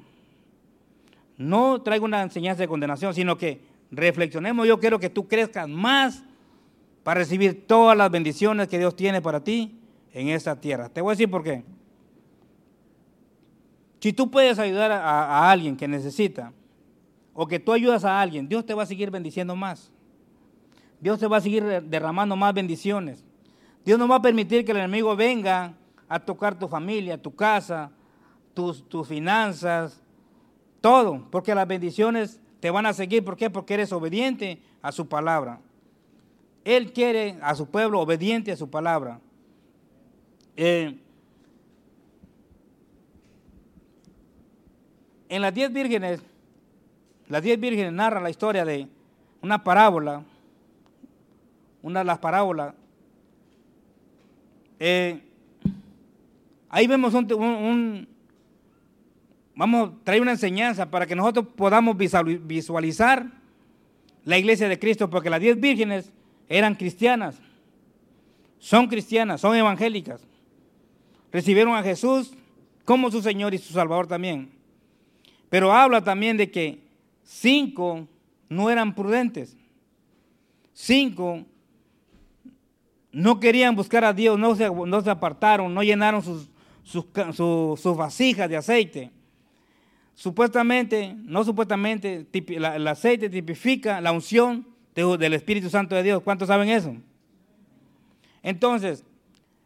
[1.37, 3.61] No traigo una enseñanza de condenación, sino que
[3.91, 4.67] reflexionemos.
[4.67, 6.23] Yo quiero que tú crezcas más
[7.03, 9.79] para recibir todas las bendiciones que Dios tiene para ti
[10.13, 10.89] en esta tierra.
[10.89, 11.65] Te voy a decir por qué.
[14.01, 16.53] Si tú puedes ayudar a, alguien que necesita,
[17.33, 19.91] o que tú ayudas a alguien, Dios te va a seguir bendiciendo más.
[21.01, 23.25] Dios te va a seguir derramando más bendiciones.
[23.85, 25.75] Dios no va a permitir que el enemigo venga
[26.07, 27.91] a tocar tu familia, tu casa,
[28.53, 30.04] tus, tus finanzas,
[30.85, 33.25] todo, porque las bendiciones te van a seguir.
[33.25, 33.49] ¿Por qué?
[33.49, 35.59] Porque eres obediente a su palabra.
[36.63, 39.19] Él quiere a su pueblo obediente a su palabra.
[40.59, 40.99] Eh,
[45.31, 46.21] en las diez vírgenes,
[47.29, 48.87] las diez vírgenes narra la historia de
[49.41, 50.23] una parábola,
[51.81, 52.75] una de las parábolas.
[54.79, 55.19] Eh,
[56.69, 58.07] ahí vemos un,
[59.55, 63.27] vamos a traer una enseñanza para que nosotros podamos visualizar
[64.25, 66.13] la iglesia de Cristo, porque las diez vírgenes
[66.49, 67.41] eran cristianas,
[68.59, 70.27] son cristianas, son evangélicas.
[71.31, 72.33] Recibieron a Jesús
[72.85, 74.51] como su Señor y su Salvador también.
[75.51, 76.81] Pero habla también de que
[77.23, 78.07] cinco
[78.49, 79.57] no eran prudentes.
[80.73, 81.45] Cinco
[83.13, 89.11] no querían buscar a Dios, no se, apartaron, no llenaron sus, vasijas de aceite.
[90.15, 96.23] Supuestamente, no supuestamente, el aceite tipifica la unción del Espíritu Santo de Dios.
[96.23, 96.95] ¿Cuántos saben eso?
[98.43, 99.05] Entonces,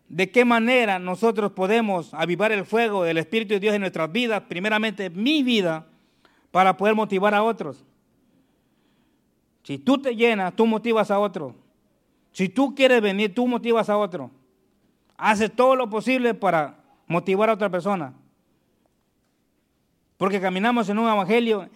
[0.09, 4.43] ¿de qué manera nosotros podemos avivar el fuego del Espíritu de Dios en nuestras vidas?
[4.49, 5.87] Primeramente, mi vida,
[6.51, 7.85] para poder motivar a otros.
[9.65, 11.55] Si tú te llenas, tú motivas a otro.
[12.33, 14.31] Si tú quieres venir, tú motivas a otro.
[15.19, 18.15] Haces todo lo posible para motivar a otra persona.
[20.19, 21.71] Porque caminamos en un evangelio,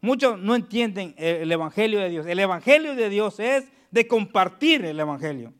[0.00, 2.26] muchos no entienden el, evangelio de Dios.
[2.26, 5.52] El evangelio de Dios es de compartir el evangelio.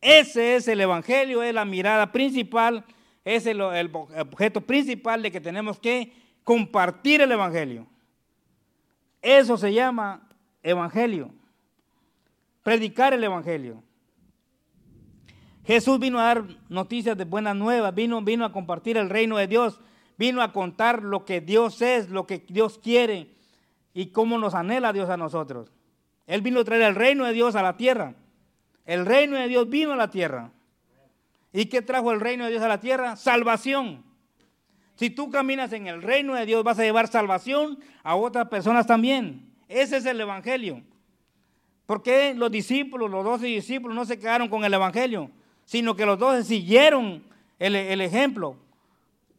[0.00, 2.84] Ese es el evangelio, es la mirada principal,
[3.24, 6.12] es el, el objeto principal de que tenemos que
[6.42, 7.86] compartir el evangelio.
[9.22, 10.28] Eso se llama
[10.64, 11.30] evangelio.
[12.64, 13.84] Predicar el evangelio.
[15.64, 19.46] Jesús vino a dar noticias de buenas nuevas, vino, vino a compartir el reino de
[19.46, 19.80] Dios,
[20.16, 23.28] vino a contar lo que Dios es, lo que Dios quiere
[23.94, 25.70] y cómo nos anhela Dios a nosotros.
[26.26, 28.14] Él vino a traer el reino de Dios a la tierra.
[28.84, 30.50] El reino de Dios vino a la tierra.
[31.52, 33.16] ¿Y qué trajo el reino de Dios a la tierra?
[33.16, 34.04] Salvación.
[34.96, 38.86] Si tú caminas en el reino de Dios, vas a llevar salvación a otras personas
[38.86, 39.52] también.
[39.68, 40.82] Ese es el Evangelio.
[41.86, 45.30] ¿Por qué los discípulos, los doce discípulos, no se quedaron con el Evangelio?
[45.66, 47.22] sino que los dos siguieron
[47.58, 48.56] el, ejemplo.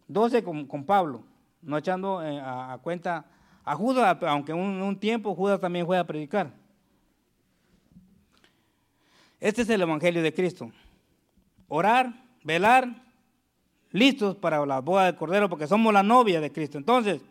[0.07, 1.23] Doce con, Pablo,
[1.61, 3.25] no echando eh, a, cuenta
[3.65, 6.53] a Judas, aunque en un, tiempo Judas también fue a predicar.
[9.39, 10.71] Este es el Evangelio de Cristo.
[11.67, 12.87] Orar, velar,
[13.91, 16.77] listos para la boda del Cordero, porque somos la novia de Cristo.
[16.77, 17.21] Entonces,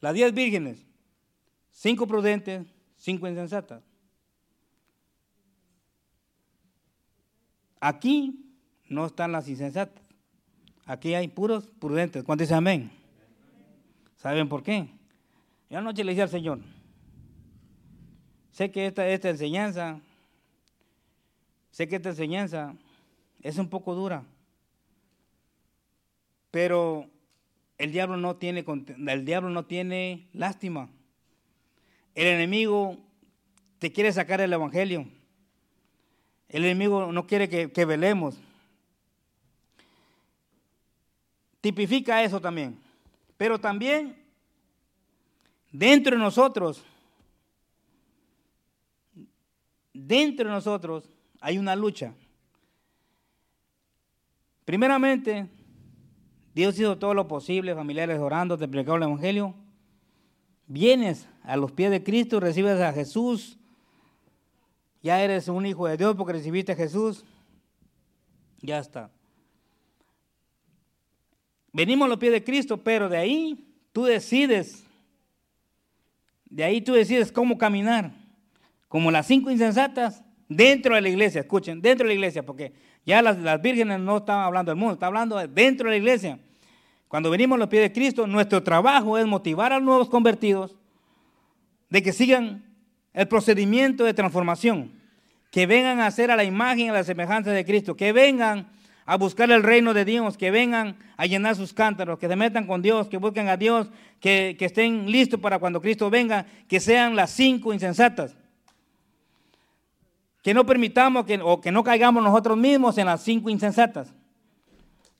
[0.00, 0.86] las diez vírgenes,
[1.72, 2.64] cinco prudentes,
[2.96, 3.82] cinco insensatas.
[7.80, 8.54] Aquí
[8.88, 10.05] no están las insensatas.
[10.86, 12.24] Aquí hay puros prudentes.
[12.24, 12.90] ¿Cuántos dicen amén?
[14.16, 14.88] ¿Saben por qué?
[15.68, 16.60] Yo anoche le dije al Señor,
[18.52, 20.00] sé que esta, esta enseñanza,
[21.70, 22.74] sé que esta enseñanza
[23.42, 24.22] es un poco dura,
[26.52, 27.06] pero
[27.78, 28.64] el diablo no tiene,
[29.08, 30.88] el diablo no tiene lástima.
[32.14, 32.96] El enemigo
[33.78, 35.06] te quiere sacar el evangelio.
[36.48, 38.38] El enemigo no quiere que, velemos.
[41.66, 42.78] Tipifica eso también.
[43.36, 44.16] Pero también
[45.72, 46.84] dentro de nosotros,
[49.92, 51.10] dentro de nosotros
[51.40, 52.14] hay una lucha.
[54.64, 55.48] Primeramente,
[56.54, 59.52] Dios hizo todo lo posible, familiares orando, te predicando el Evangelio.
[60.68, 63.58] Vienes a los pies de Cristo, recibes a Jesús,
[65.02, 67.24] ya eres un hijo de Dios porque recibiste a Jesús.
[68.62, 69.10] Ya está.
[71.76, 74.86] Venimos a los pies de Cristo, pero de ahí tú decides,
[76.46, 78.12] de ahí tú decides cómo caminar.
[78.88, 82.72] Como las cinco insensatas dentro de la iglesia, escuchen, dentro de la iglesia, porque
[83.04, 86.38] ya las, vírgenes no están hablando del mundo, están hablando dentro de la iglesia.
[87.08, 90.74] Cuando venimos a los pies de Cristo, nuestro trabajo es motivar a los nuevos convertidos
[91.90, 92.64] de que sigan
[93.12, 94.92] el procedimiento de transformación,
[95.50, 98.74] que vengan a ser a la imagen y a la semejanza de Cristo, que vengan
[99.06, 102.66] a buscar el reino de Dios, que vengan a llenar sus cántaros, que se metan
[102.66, 103.88] con Dios, que busquen a Dios,
[104.20, 108.36] que, que estén listos para cuando Cristo venga, que sean las cinco insensatas.
[110.42, 114.12] Que no permitamos que, o que no caigamos nosotros mismos en las cinco insensatas.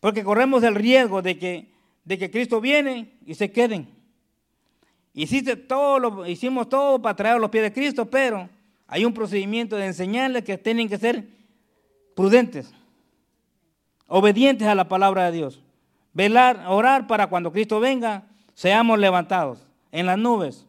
[0.01, 1.72] Porque corremos el riesgo de que,
[2.05, 3.89] de que Cristo viene y se queden.
[5.66, 8.49] Todo lo, hicimos todo para traer los pies de Cristo, pero
[8.87, 11.24] hay un procedimiento de enseñarles que tienen que ser
[12.14, 12.72] prudentes,
[14.07, 15.63] obedientes a la palabra de Dios.
[16.13, 20.67] Velar, orar para cuando Cristo venga, seamos levantados en las nubes,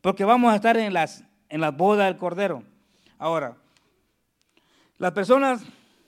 [0.00, 2.62] porque vamos a estar en las, en las bodas del Cordero.
[3.18, 3.56] Ahora,
[4.98, 5.62] las personas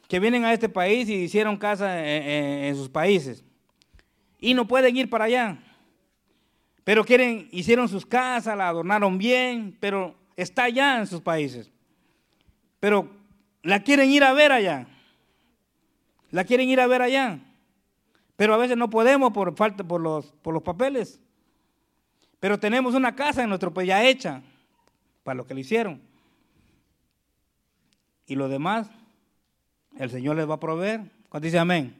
[0.09, 3.45] que vienen a este país y hicieron casa en, sus países
[4.41, 5.59] y no pueden ir para allá,
[6.83, 11.71] pero quieren, hicieron sus casas, la adornaron bien, pero está allá en sus países.
[12.81, 13.09] Pero
[13.63, 14.89] la quieren ir a ver allá.
[16.31, 17.41] La quieren ir a ver allá.
[18.37, 21.21] Pero a veces no podemos por falta por los, por los papeles.
[22.39, 24.43] Pero tenemos una casa en nuestro país ya hecha
[25.23, 26.01] para lo que le hicieron.
[28.27, 28.89] Y lo demás,
[29.99, 31.03] el Señor les va a proveer.
[31.29, 31.95] Cuando dice amén?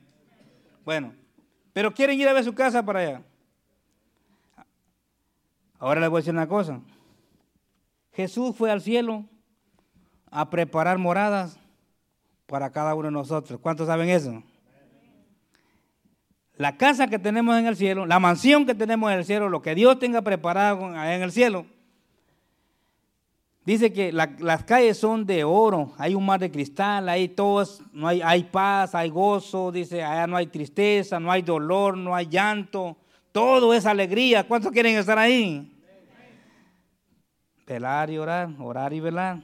[0.85, 1.13] Bueno,
[1.75, 3.23] pero quieren ir a ver su casa para allá.
[5.79, 6.81] Ahora les voy a decir una cosa.
[8.13, 9.27] Jesús fue al cielo
[10.31, 11.60] a preparar moradas
[12.51, 13.61] para cada uno de nosotros.
[13.61, 14.43] ¿Cuántos saben eso?
[16.57, 19.63] La casa que tenemos en el cielo, la mansión que tenemos en el cielo, lo
[19.63, 21.65] que Dios tenga preparado en el cielo,
[23.65, 28.09] dice que las calles son de oro, hay un mar de cristal, hay todos, no
[28.09, 32.27] hay, hay paz, hay gozo, dice, allá no hay tristeza, no hay dolor, no hay
[32.27, 32.97] llanto,
[33.31, 34.47] todo es alegría.
[34.47, 35.73] ¿Cuántos quieren estar ahí?
[37.65, 39.39] Velar y orar, orar y velar.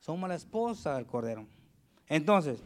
[0.00, 1.57] Somos la esposa del Cordero.
[2.08, 2.62] Entonces,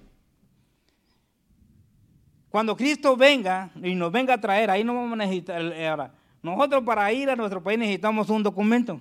[2.49, 5.61] cuando Cristo venga y nos venga a traer, ahí no vamos a necesitar.
[5.61, 6.13] Eh, ahora,
[6.43, 9.01] nosotros para ir a nuestro país necesitamos un documento.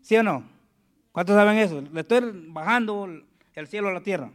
[0.00, 0.44] ¿Sí o no?
[1.12, 1.80] ¿Cuántos saben eso?
[1.80, 3.08] Le estoy bajando
[3.54, 4.30] el cielo a la tierra.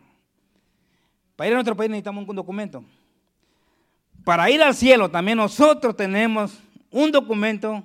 [1.35, 2.83] Para ir a nuestro país necesitamos un documento.
[4.23, 6.59] Para ir al cielo también nosotros tenemos
[6.91, 7.83] un documento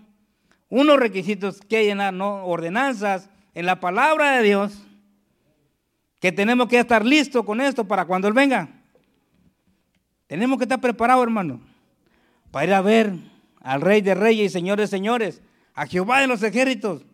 [0.73, 2.47] unos requisitos que llenar, ¿no?
[2.47, 4.83] ordenanzas en la palabra de Dios,
[6.23, 8.69] que tenemos que estar listos con esto para cuando Él venga.
[10.29, 11.61] Tenemos que estar preparados, hermano,
[12.53, 13.15] para ir a ver
[13.61, 15.43] al Rey de Reyes y Señores Señores,
[15.75, 17.05] a Jehová de los ejércitos.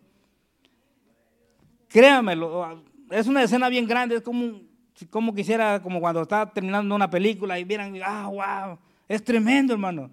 [1.87, 4.61] Créamelo, es una escena bien grande, es como,
[5.09, 10.11] como quisiera, como cuando está terminando una película y vieran, ah, wow, es tremendo, hermano.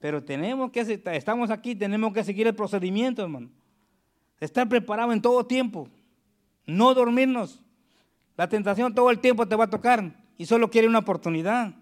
[0.00, 3.48] Pero tenemos que, estamos aquí, tenemos que seguir el procedimiento, hermano.
[4.40, 5.88] Estar preparado en todo tiempo.
[6.66, 7.62] No dormirnos.
[8.36, 11.74] La tentación todo el tiempo te va a tocar y solo quiere una oportunidad.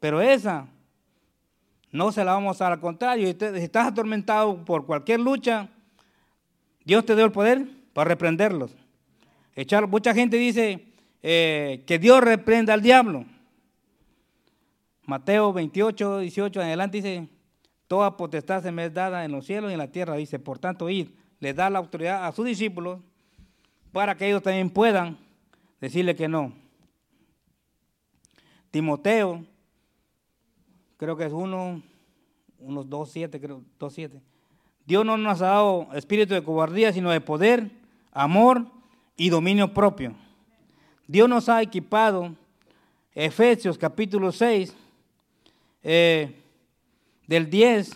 [0.00, 0.66] Pero esa
[1.90, 3.26] no se la vamos a dar al contrario.
[3.28, 5.68] Si estás atormentado por cualquier lucha,
[6.84, 8.74] Dios te dio el poder para reprenderlos.
[9.54, 10.86] Echar, mucha gente dice
[11.22, 13.24] eh, que Dios reprenda al diablo.
[15.04, 17.28] Mateo 28, 18 en adelante dice,
[17.92, 20.58] Toda potestad se me es dada en los cielos y en la tierra, dice, por
[20.58, 21.08] tanto, id,
[21.40, 23.00] le da la autoridad a sus discípulos
[23.92, 25.18] para que ellos también puedan
[25.82, 26.52] decirle que no.
[28.70, 29.44] Timoteo,
[30.96, 31.82] creo que es uno,
[32.60, 34.22] unos dos, siete, creo, dos, siete.
[34.86, 37.68] Dios no nos ha dado espíritu de cobardía, sino de poder,
[38.12, 38.64] amor
[39.16, 40.14] y dominio propio.
[41.08, 42.32] Dios nos ha equipado,
[43.12, 44.74] Efesios capítulo 6,
[45.82, 46.40] eh,
[47.26, 47.90] del 10,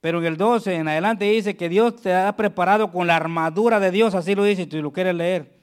[0.00, 3.80] pero en el 12 en adelante dice que Dios te ha preparado con la armadura
[3.80, 5.55] de Dios, así lo dice, si tú lo quieres leer.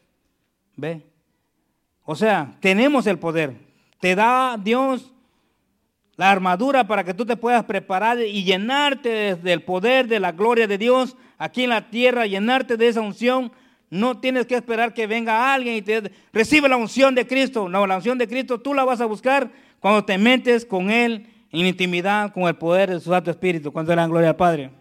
[0.75, 1.01] ¿Ve?
[2.03, 3.55] O sea, tenemos el poder.
[3.99, 5.11] Te da Dios
[6.15, 10.67] la armadura para que tú te puedas preparar y llenarte del poder, de la gloria
[10.67, 13.51] de Dios aquí en la tierra, llenarte de esa unción.
[13.89, 17.69] No tienes que esperar que venga alguien y te reciba la unción de Cristo.
[17.69, 21.27] No, la unción de Cristo tú la vas a buscar cuando te metes con Él
[21.51, 23.71] en intimidad con el poder de su Santo Espíritu.
[23.71, 24.71] Cuando la gloria al Padre.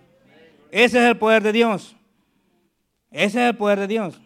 [0.70, 1.95] Ese es el poder de Dios.
[3.11, 4.22] Ese es el poder de Dios.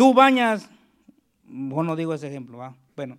[0.00, 0.66] Tú bañas,
[1.44, 2.74] bueno, no digo ese ejemplo, ¿va?
[2.96, 3.18] bueno,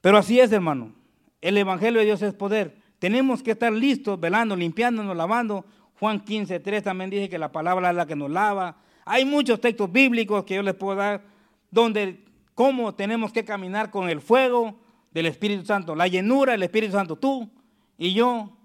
[0.00, 0.92] pero así es, hermano.
[1.40, 2.76] El Evangelio de Dios es poder.
[3.00, 5.64] Tenemos que estar listos, velando, limpiándonos, lavando.
[5.98, 8.76] Juan 15, 3 también dice que la palabra es la que nos lava.
[9.04, 11.24] Hay muchos textos bíblicos que yo les puedo dar
[11.72, 14.78] donde cómo tenemos que caminar con el fuego,
[15.10, 17.50] del Espíritu Santo, la llenura del Espíritu Santo, tú
[17.98, 18.56] y yo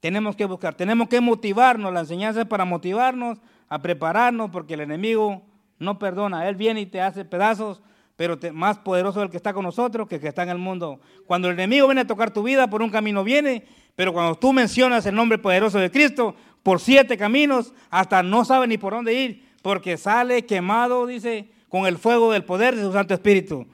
[0.00, 4.80] tenemos que buscar, tenemos que motivarnos, la enseñanza es para motivarnos, a prepararnos, porque el
[4.80, 7.80] enemigo no perdona, él viene y te hace pedazos,
[8.16, 10.58] pero te- más poderoso el que está con nosotros que el que está en el
[10.58, 11.00] mundo.
[11.26, 13.66] Cuando el enemigo viene a tocar tu vida, por un camino viene,
[13.96, 18.66] pero cuando tú mencionas el nombre poderoso de Cristo, por siete caminos, hasta no sabe
[18.66, 22.92] ni por dónde ir, porque sale quemado, dice, con el fuego del poder de su
[22.92, 23.66] Santo Espíritu.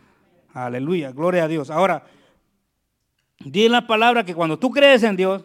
[0.52, 1.70] Aleluya, gloria a Dios.
[1.70, 2.04] Ahora,
[3.38, 5.44] di la palabra que cuando tú crees en Dios,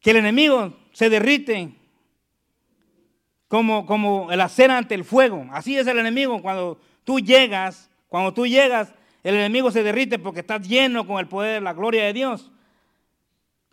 [0.00, 1.74] que el enemigo se derrite
[3.48, 5.46] como, como el acera ante el fuego.
[5.50, 6.40] Así es el enemigo.
[6.40, 8.94] Cuando tú llegas, cuando tú llegas,
[9.24, 12.50] el enemigo se derrite porque estás lleno con el poder de la gloria de Dios.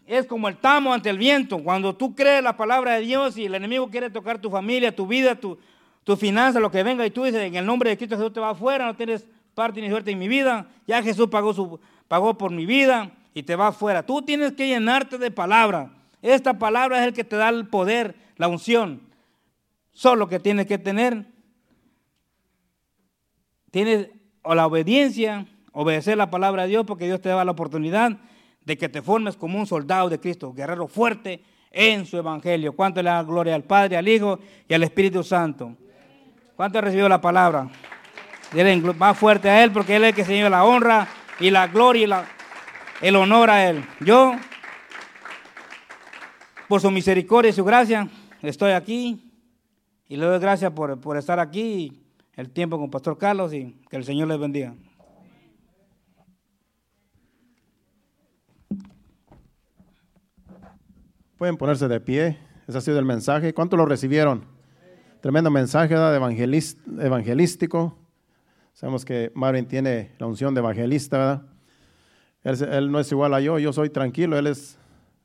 [0.08, 1.62] Es como el tamo ante el viento.
[1.64, 5.08] Cuando tú crees la palabra de Dios y el enemigo quiere tocar tu familia, tu
[5.08, 5.58] vida, tu,
[6.04, 8.40] tu finanza, lo que venga, y tú dices, en el nombre de Cristo Jesús te
[8.40, 10.68] va afuera, no tienes parte ni suerte en mi vida.
[10.88, 14.06] Ya Jesús pagó, su, pagó por mi vida y te va afuera.
[14.06, 15.92] Tú tienes que llenarte de palabra.
[16.22, 19.02] Esta palabra es el que te da el poder, la unción.
[19.96, 21.26] Solo que tienes que tener,
[23.72, 24.10] tienes
[24.42, 28.18] o la obediencia, obedecer la palabra de Dios, porque Dios te da la oportunidad
[28.66, 31.42] de que te formes como un soldado de Cristo, guerrero fuerte
[31.72, 32.76] en su evangelio.
[32.76, 34.38] ¿Cuánto le da gloria al Padre, al Hijo
[34.68, 35.78] y al Espíritu Santo?
[36.58, 37.70] ¿Cuánto ha recibido la palabra?
[38.52, 41.08] Dile más fuerte a Él, porque Él es el que se lleva la honra
[41.40, 42.26] y la gloria y la,
[43.00, 43.86] el honor a Él.
[44.02, 44.34] Yo,
[46.68, 48.10] por su misericordia y su gracia,
[48.42, 49.25] estoy aquí
[50.08, 52.04] y le doy gracias por, por estar aquí,
[52.36, 54.76] el tiempo con Pastor Carlos y que el Señor les bendiga.
[61.38, 62.38] Pueden ponerse de pie.
[62.68, 63.54] Ese ha sido el mensaje.
[63.54, 64.46] ¿Cuánto lo recibieron?
[65.22, 66.16] Tremendo mensaje de
[67.06, 67.98] evangelístico.
[68.74, 71.42] Sabemos que Marvin tiene la unción de evangelista, ¿verdad?
[72.78, 74.78] Él no es igual a yo, yo soy tranquilo, él es,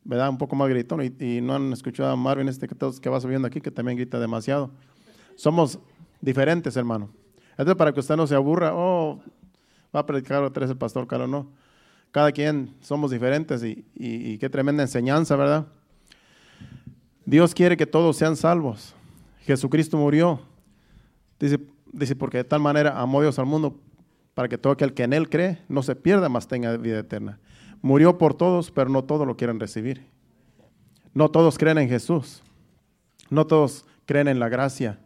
[0.05, 0.31] ¿verdad?
[0.31, 3.47] Un poco más gritón y, no han escuchado a Marvin este que, que va subiendo
[3.47, 4.71] aquí, que también grita demasiado.
[5.37, 5.79] Somos
[6.21, 7.11] diferentes, hermano.
[7.53, 9.21] Entonces, para que usted no se aburra, oh,
[9.95, 11.51] va a predicar otra vez el pastor Carlos, no.
[12.11, 15.67] Cada quien somos diferentes y qué tremenda enseñanza, ¿verdad?
[17.25, 18.95] Dios quiere que todos sean salvos.
[19.43, 20.41] Jesucristo murió.
[21.39, 21.61] Dice,
[21.93, 23.79] dice, porque de tal manera amó Dios al mundo
[24.35, 27.39] para que todo aquel que en Él cree no se pierda, mas tenga vida eterna.
[27.83, 30.07] Murió por todos, pero no todos lo quieren recibir.
[31.15, 32.43] No todos creen en Jesús.
[33.31, 34.99] No todos creen en la gracia.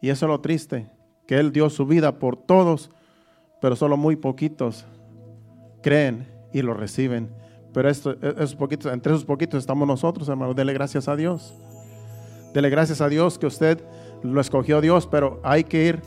[0.00, 0.88] Y eso es lo triste,
[1.26, 2.90] que Él dio su vida por todos,
[3.60, 4.86] pero solo muy poquitos
[5.82, 7.30] creen y lo reciben.
[7.72, 10.56] Pero esto, esos poquitos, entre esos poquitos estamos nosotros, hermanos.
[10.56, 11.54] Dele gracias a Dios.
[12.54, 13.84] Dele gracias a Dios que usted
[14.22, 16.00] lo escogió Dios, pero hay que ir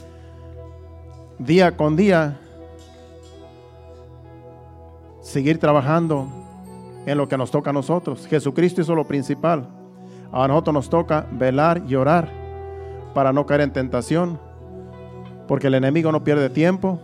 [1.37, 2.39] día con día,
[5.21, 6.27] seguir trabajando
[7.05, 8.27] en lo que nos toca a nosotros.
[8.27, 9.67] Jesucristo hizo lo principal.
[10.31, 12.29] A nosotros nos toca velar y orar
[13.13, 14.39] para no caer en tentación,
[15.47, 16.99] porque el enemigo no pierde tiempo,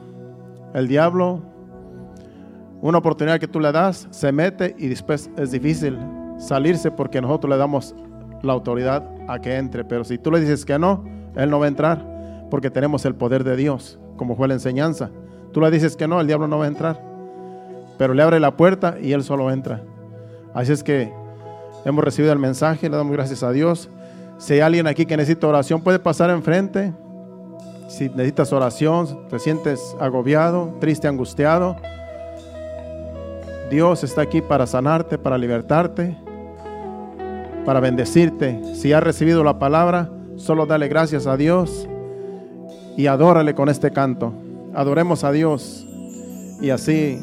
[0.74, 1.42] el diablo
[2.80, 5.98] una oportunidad que tú le das, se mete y después es difícil
[6.38, 7.96] salirse porque nosotros le damos
[8.44, 9.84] la autoridad a que entre.
[9.84, 11.04] Pero si tú le dices que no,
[11.36, 15.10] él no va a entrar porque tenemos el poder de Dios, como fue la enseñanza.
[15.52, 17.07] Tú le dices que no, el diablo no va a entrar.
[17.98, 19.82] Pero le abre la puerta y él solo entra.
[20.54, 21.12] Así es que
[21.86, 23.90] hemos recibido el mensaje, le damos gracias a Dios.
[24.38, 26.94] Si hay alguien aquí que necesita oración, puede pasar enfrente.
[27.88, 31.78] Si necesitas oración, te sientes agobiado, triste, angustiado.
[33.70, 36.18] Dios está aquí para sanarte, para libertarte,
[37.66, 38.76] para bendecirte.
[38.76, 41.88] Si has recibido la palabra, solo dale gracias a Dios
[42.96, 44.34] y adórale con este canto.
[44.74, 45.86] Adoremos a Dios
[46.62, 47.20] y así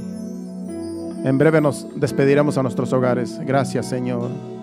[1.24, 3.40] en breve nos despediremos a nuestros hogares.
[3.44, 4.53] Gracias, Señor.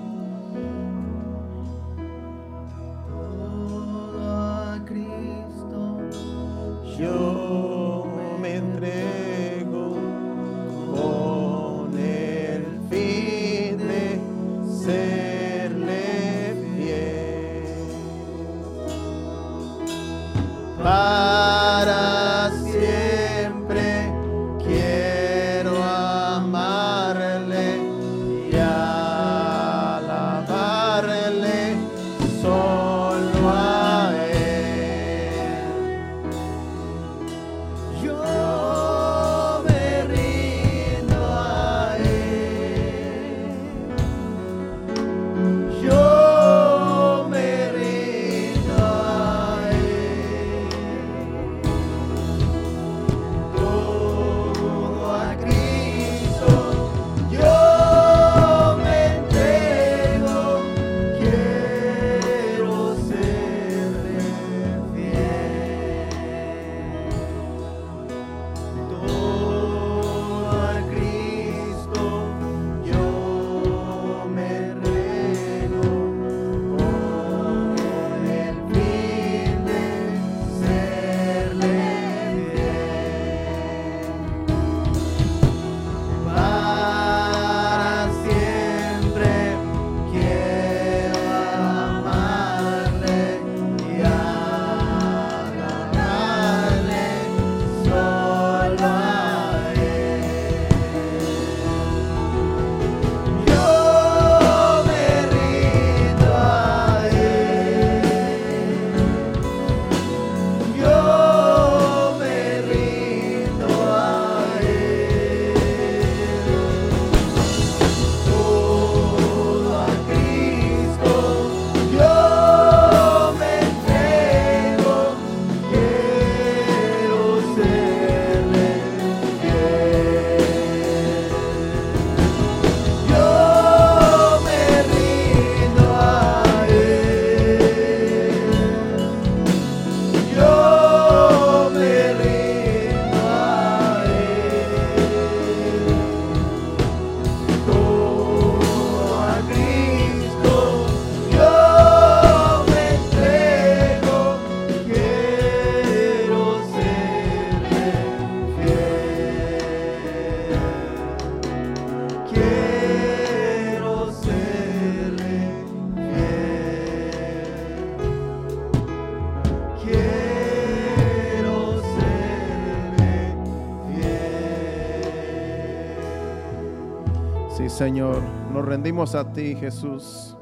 [177.81, 178.21] Señor.
[178.53, 180.37] Nos rendimos a ti, Jesús.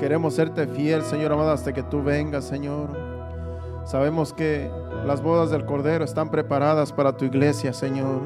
[0.00, 2.88] Queremos serte fiel, Señor amado, hasta que tú vengas, Señor.
[3.84, 4.68] Sabemos que
[5.06, 8.22] las bodas del Cordero están preparadas para tu iglesia, Señor.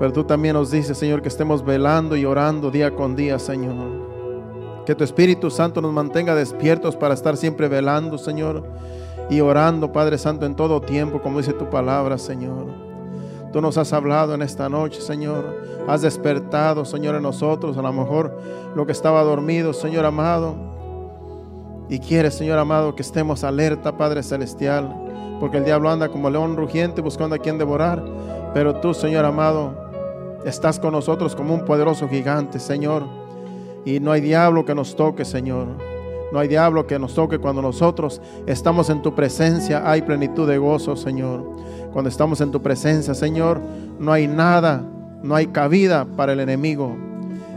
[0.00, 4.84] Pero tú también nos dices, Señor, que estemos velando y orando día con día, Señor.
[4.84, 8.64] Que tu Espíritu Santo nos mantenga despiertos para estar siempre velando, Señor,
[9.30, 12.89] y orando, Padre Santo, en todo tiempo, como dice tu palabra, Señor.
[13.52, 15.44] Tú nos has hablado en esta noche, Señor.
[15.88, 18.38] Has despertado, Señor, en nosotros, a lo mejor
[18.76, 20.54] lo que estaba dormido, Señor amado.
[21.88, 24.94] Y quieres, Señor amado, que estemos alerta, Padre Celestial,
[25.40, 28.04] porque el diablo anda como león rugiente buscando a quien devorar.
[28.54, 29.74] Pero tú, Señor amado,
[30.44, 33.04] estás con nosotros como un poderoso gigante, Señor.
[33.84, 35.89] Y no hay diablo que nos toque, Señor.
[36.32, 39.88] No hay diablo que nos toque cuando nosotros estamos en tu presencia.
[39.90, 41.44] Hay plenitud de gozo, Señor.
[41.92, 43.60] Cuando estamos en tu presencia, Señor,
[43.98, 44.84] no hay nada,
[45.22, 46.96] no hay cabida para el enemigo.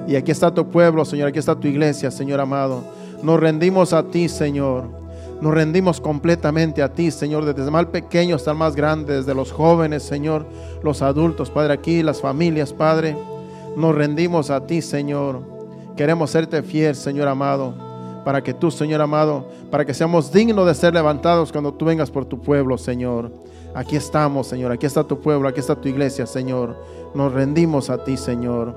[0.08, 1.30] Y aquí está tu pueblo, Señor.
[1.30, 2.84] Aquí está tu iglesia, Señor amado.
[3.22, 5.04] Nos rendimos a ti, Señor.
[5.40, 9.36] Nos rendimos completamente a ti, Señor, desde el más pequeño hasta el más grande, desde
[9.36, 10.45] los jóvenes, Señor,
[10.82, 13.18] los adultos, Padre, aquí, las familias, Padre.
[13.76, 15.41] Nos rendimos a ti, Señor.
[15.98, 17.76] Queremos serte fiel, Señor amado,
[18.24, 22.10] para que tú, Señor amado, para que seamos dignos de ser levantados cuando tú vengas
[22.10, 23.32] por tu pueblo, Señor.
[23.76, 24.72] Aquí estamos, Señor.
[24.72, 26.78] Aquí está tu pueblo, aquí está tu iglesia, Señor.
[27.14, 28.76] Nos rendimos a ti, Señor.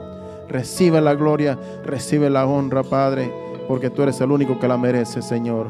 [0.49, 3.33] Recibe la gloria, recibe la honra, Padre,
[3.69, 5.67] porque tú eres el único que la merece, Señor.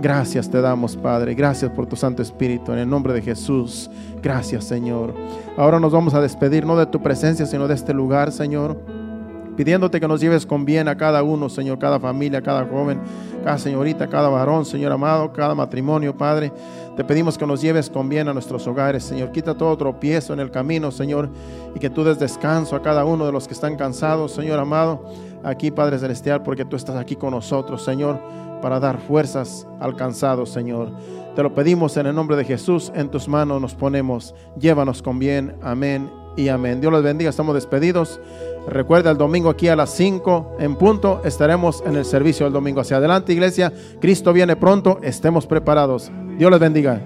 [0.00, 1.34] Gracias te damos, Padre.
[1.34, 2.72] Gracias por tu Santo Espíritu.
[2.72, 3.90] En el nombre de Jesús.
[4.22, 5.14] Gracias, Señor.
[5.56, 8.99] Ahora nos vamos a despedir, no de tu presencia, sino de este lugar, Señor
[9.60, 12.98] pidiéndote que nos lleves con bien a cada uno, Señor, cada familia, cada joven,
[13.44, 16.50] cada señorita, cada varón, Señor amado, cada matrimonio, Padre.
[16.96, 19.32] Te pedimos que nos lleves con bien a nuestros hogares, Señor.
[19.32, 21.28] Quita todo tropiezo en el camino, Señor,
[21.74, 25.04] y que tú des descanso a cada uno de los que están cansados, Señor amado,
[25.44, 28.18] aquí, Padre Celestial, porque tú estás aquí con nosotros, Señor,
[28.62, 30.90] para dar fuerzas al cansado, Señor.
[31.36, 34.34] Te lo pedimos en el nombre de Jesús, en tus manos nos ponemos.
[34.58, 35.54] Llévanos con bien.
[35.60, 36.80] Amén y amén.
[36.80, 38.20] Dios los bendiga, estamos despedidos.
[38.68, 42.80] Recuerda, el domingo aquí a las 5 en punto estaremos en el servicio del domingo.
[42.80, 43.72] Hacia adelante, iglesia.
[44.00, 44.98] Cristo viene pronto.
[45.02, 46.10] Estemos preparados.
[46.38, 47.00] Dios les bendiga.